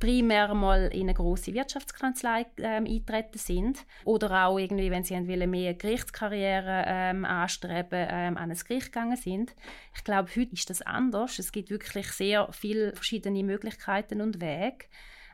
primär 0.00 0.52
mal 0.54 0.88
in 0.92 1.02
eine 1.02 1.14
große 1.14 1.54
Wirtschaftskanzlei 1.54 2.46
ähm, 2.56 2.86
eintreten 2.86 3.38
sind 3.38 3.84
oder 4.04 4.46
auch 4.46 4.58
irgendwie, 4.58 4.90
wenn 4.90 5.04
sie 5.04 5.14
wollen, 5.14 5.50
mehr 5.50 5.74
Gerichtskarriere 5.74 6.84
ähm, 6.86 7.24
anstreben, 7.24 8.06
ähm, 8.10 8.36
an 8.36 8.50
ein 8.50 8.58
Gericht 8.66 8.86
gegangen 8.86 9.16
sind. 9.16 9.54
Ich 9.94 10.02
glaube, 10.02 10.30
heute 10.34 10.54
ist 10.54 10.70
das 10.70 10.82
anders. 10.82 11.38
Es 11.38 11.52
gibt 11.52 11.70
wirklich 11.70 12.08
sehr 12.08 12.48
viele 12.50 12.94
verschiedene 12.94 13.44
Möglichkeiten 13.44 14.20
und 14.20 14.40
Wege. 14.40 14.86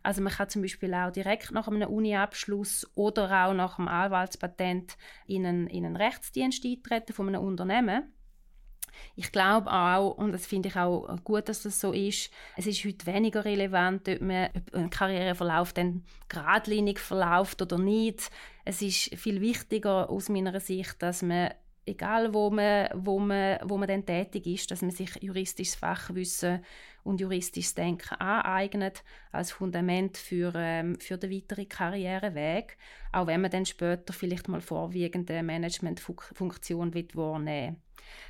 Also 0.03 0.23
man 0.23 0.33
kann 0.33 0.49
zum 0.49 0.63
Beispiel 0.63 0.95
auch 0.95 1.11
direkt 1.11 1.51
nach 1.53 1.67
einem 1.67 1.89
Uni-Abschluss 1.89 2.89
oder 2.95 3.47
auch 3.47 3.55
nach 3.55 3.79
einem 3.79 3.89
Anwaltspatent 3.89 4.97
in 5.27 5.47
einen, 5.47 5.67
in 5.67 5.85
einen 5.85 5.97
Rechtsdienst 5.97 6.65
eintreten 6.65 7.13
von 7.13 7.29
einem 7.29 7.43
Unternehmen. 7.43 8.13
Ich 9.15 9.33
glaube 9.33 9.71
auch, 9.71 10.13
und 10.13 10.33
das 10.33 10.47
finde 10.47 10.69
ich 10.69 10.77
auch 10.77 11.09
gut, 11.25 11.49
dass 11.49 11.63
das 11.63 11.81
so 11.81 11.93
ist, 11.93 12.31
es 12.57 12.67
ist 12.67 12.85
heute 12.85 13.07
weniger 13.07 13.45
relevant, 13.45 14.09
ob, 14.09 14.21
man, 14.21 14.49
ob 14.55 14.75
ein 14.75 14.91
Karriereverlauf 14.91 15.73
dann 15.73 16.05
geradlinig 16.29 16.99
verläuft 16.99 17.63
oder 17.63 17.79
nicht. 17.79 18.31
Es 18.65 18.83
ist 18.83 19.15
viel 19.17 19.41
wichtiger 19.41 20.11
aus 20.11 20.29
meiner 20.29 20.59
Sicht, 20.61 21.03
dass 21.03 21.23
man 21.23 21.51
egal 21.87 22.35
wo 22.35 22.51
man, 22.51 22.89
wo 22.95 23.19
man, 23.19 23.59
wo 23.63 23.79
man 23.79 23.89
dann 23.89 24.05
tätig 24.05 24.47
ist, 24.47 24.71
dass 24.71 24.83
man 24.83 24.91
sich 24.91 25.11
juristisches 25.23 25.77
Fachwissen 25.77 26.65
und 27.07 27.21
juristisches 27.21 27.75
Denken 27.75 28.15
aneignet 28.17 29.03
als 29.33 29.53
Fundament 29.53 30.17
für, 30.17 30.53
ähm, 30.57 30.99
für 31.01 31.17
den 31.17 31.31
weiteren 31.31 31.69
Karriereweg, 31.69 32.77
auch 33.13 33.27
wenn 33.27 33.41
man 33.41 33.51
dann 33.51 33.67
später 33.67 34.13
vielleicht 34.13 34.49
mal 34.49 34.61
vorwiegende 34.61 35.43
Managementfunktion 35.43 36.95
wahrnehmen 36.95 37.77
will. 37.77 37.77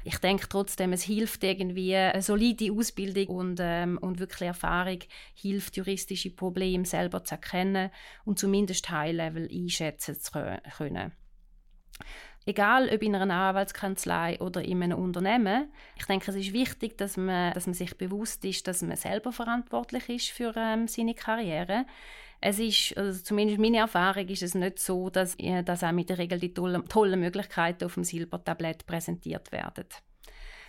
Ich 0.04 0.18
denke 0.18 0.48
trotzdem, 0.48 0.92
es 0.92 1.02
hilft 1.02 1.44
irgendwie 1.44 1.94
eine 1.94 2.22
solide 2.22 2.72
Ausbildung 2.72 3.26
und, 3.36 3.58
ähm, 3.60 3.98
und 3.98 4.18
wirklich 4.18 4.48
Erfahrung 4.48 5.00
hilft, 5.34 5.76
juristische 5.76 6.30
Probleme 6.30 6.84
selber 6.84 7.24
zu 7.24 7.34
erkennen 7.34 7.90
und 8.24 8.38
zumindest 8.38 8.88
High-Level 8.90 9.48
einschätzen 9.52 10.18
zu 10.18 10.32
können 10.76 11.12
egal 12.46 12.88
ob 12.88 13.02
in 13.02 13.14
einer 13.14 13.34
Anwaltskanzlei 13.34 14.40
oder 14.40 14.62
in 14.62 14.82
einem 14.82 14.98
Unternehmen, 14.98 15.70
ich 15.98 16.06
denke, 16.06 16.30
es 16.30 16.36
ist 16.36 16.52
wichtig, 16.52 16.96
dass 16.96 17.16
man, 17.16 17.52
dass 17.52 17.66
man 17.66 17.74
sich 17.74 17.96
bewusst 17.98 18.44
ist, 18.44 18.66
dass 18.66 18.82
man 18.82 18.96
selber 18.96 19.32
verantwortlich 19.32 20.08
ist 20.08 20.30
für 20.30 20.54
ähm, 20.56 20.88
seine 20.88 21.14
Karriere. 21.14 21.84
Es 22.40 22.58
ist, 22.58 22.96
also 22.96 23.22
zumindest 23.22 23.58
meine 23.58 23.78
Erfahrung 23.78 24.28
ist 24.28 24.42
es 24.42 24.54
nicht 24.54 24.78
so, 24.78 25.10
dass, 25.10 25.34
äh, 25.38 25.62
dass 25.62 25.82
auch 25.82 25.92
mit 25.92 26.08
der 26.08 26.18
Regel 26.18 26.38
die 26.38 26.54
tollen, 26.54 26.86
tollen 26.88 27.18
Möglichkeiten 27.18 27.84
auf 27.84 27.94
dem 27.94 28.04
Silbertablett 28.04 28.86
präsentiert 28.86 29.50
werden. 29.52 29.86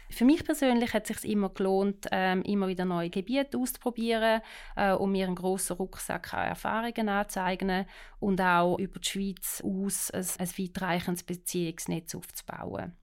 Für 0.09 0.25
mich 0.25 0.45
persönlich 0.45 0.93
hat 0.93 1.09
es 1.09 1.21
sich 1.21 1.31
immer 1.31 1.49
gelohnt, 1.49 2.07
ähm, 2.11 2.41
immer 2.43 2.67
wieder 2.67 2.85
neue 2.85 3.09
Gebiete 3.09 3.57
auszuprobieren, 3.57 4.41
äh, 4.75 4.91
um 4.93 5.11
mir 5.11 5.25
einen 5.25 5.35
grossen 5.35 5.75
Rucksack 5.77 6.33
an 6.33 6.47
Erfahrungen 6.47 7.09
anzueignen 7.09 7.85
und 8.19 8.39
auch 8.41 8.77
über 8.77 8.99
die 8.99 9.07
Schweiz 9.07 9.61
aus 9.63 10.11
ein, 10.11 10.25
ein 10.39 10.49
weitreichendes 10.57 11.23
Beziehungsnetz 11.23 12.15
aufzubauen. 12.15 12.95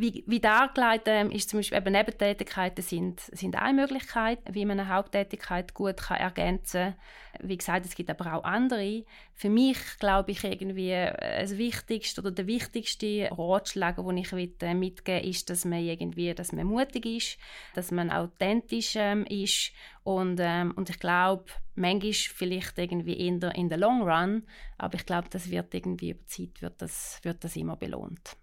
Wie, 0.00 0.22
wie 0.28 0.38
dargelegt 0.38 1.08
ähm, 1.08 1.32
ist 1.32 1.50
zum 1.50 1.58
Beispiel 1.58 1.78
eben 1.78 1.90
Nebentätigkeiten 1.90 2.82
sind, 2.82 3.18
sind 3.18 3.56
eine 3.56 3.80
Möglichkeit, 3.80 4.38
wie 4.48 4.64
man 4.64 4.78
eine 4.78 4.94
Haupttätigkeit 4.94 5.74
gut 5.74 5.96
kann 5.96 6.18
ergänzen 6.18 6.94
kann. 7.32 7.48
Wie 7.48 7.56
gesagt, 7.56 7.84
es 7.84 7.96
gibt 7.96 8.08
aber 8.08 8.34
auch 8.34 8.44
andere. 8.44 9.04
Für 9.34 9.50
mich 9.50 9.76
glaube 9.98 10.30
ich 10.30 10.44
irgendwie 10.44 10.92
äh, 10.92 11.40
das 11.40 11.58
Wichtigste 11.58 12.20
oder 12.20 12.30
der 12.30 12.46
wichtigste 12.46 13.28
Ratschlag, 13.32 13.96
den 13.96 14.18
ich 14.18 14.32
äh, 14.32 14.74
mitgeben 14.74 15.22
will, 15.22 15.30
ist, 15.30 15.50
dass 15.50 15.64
man 15.64 15.82
irgendwie, 15.82 16.32
dass 16.32 16.52
man 16.52 16.68
mutig 16.68 17.04
ist, 17.04 17.38
dass 17.74 17.90
man 17.90 18.12
authentisch 18.12 18.94
ähm, 18.94 19.26
ist 19.26 19.72
und, 20.04 20.38
ähm, 20.40 20.74
und 20.76 20.90
ich 20.90 21.00
glaube, 21.00 21.46
manchmal 21.74 22.12
vielleicht 22.12 22.78
irgendwie 22.78 23.14
in 23.14 23.40
der, 23.40 23.56
in 23.56 23.68
der 23.68 23.78
Long 23.78 24.08
Run, 24.08 24.46
aber 24.76 24.94
ich 24.94 25.06
glaube, 25.06 25.26
das 25.28 25.50
wird 25.50 25.74
irgendwie 25.74 26.10
über 26.10 26.24
Zeit 26.26 26.62
wird 26.62 26.80
das, 26.80 27.18
wird 27.24 27.42
das 27.42 27.56
immer 27.56 27.74
belohnt. 27.74 28.36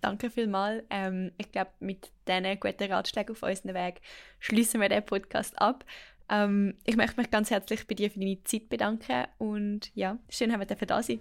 Danke 0.00 0.30
vielmals. 0.30 0.84
Ähm, 0.90 1.32
ich 1.38 1.52
glaube, 1.52 1.70
mit 1.80 2.10
diesen 2.26 2.60
guten 2.60 2.92
Ratschlägen 2.92 3.34
auf 3.34 3.42
unserem 3.42 3.74
Weg 3.74 4.00
schließen 4.38 4.80
wir 4.80 4.88
den 4.88 5.04
Podcast 5.04 5.60
ab. 5.60 5.84
Ähm, 6.28 6.74
ich 6.84 6.96
möchte 6.96 7.20
mich 7.20 7.30
ganz 7.30 7.50
herzlich 7.50 7.86
bei 7.86 7.94
dir 7.94 8.10
für 8.10 8.20
deine 8.20 8.42
Zeit 8.44 8.68
bedanken 8.68 9.26
und 9.38 9.90
ja, 9.94 10.18
schön, 10.28 10.50
dass 10.50 10.80
wir 10.80 10.86
da 10.86 11.02
sein 11.02 11.20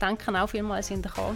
Danke 0.00 0.42
auch 0.42 0.48
vielmals 0.48 0.90
in 0.90 1.02
der 1.02 1.12
Call. 1.12 1.34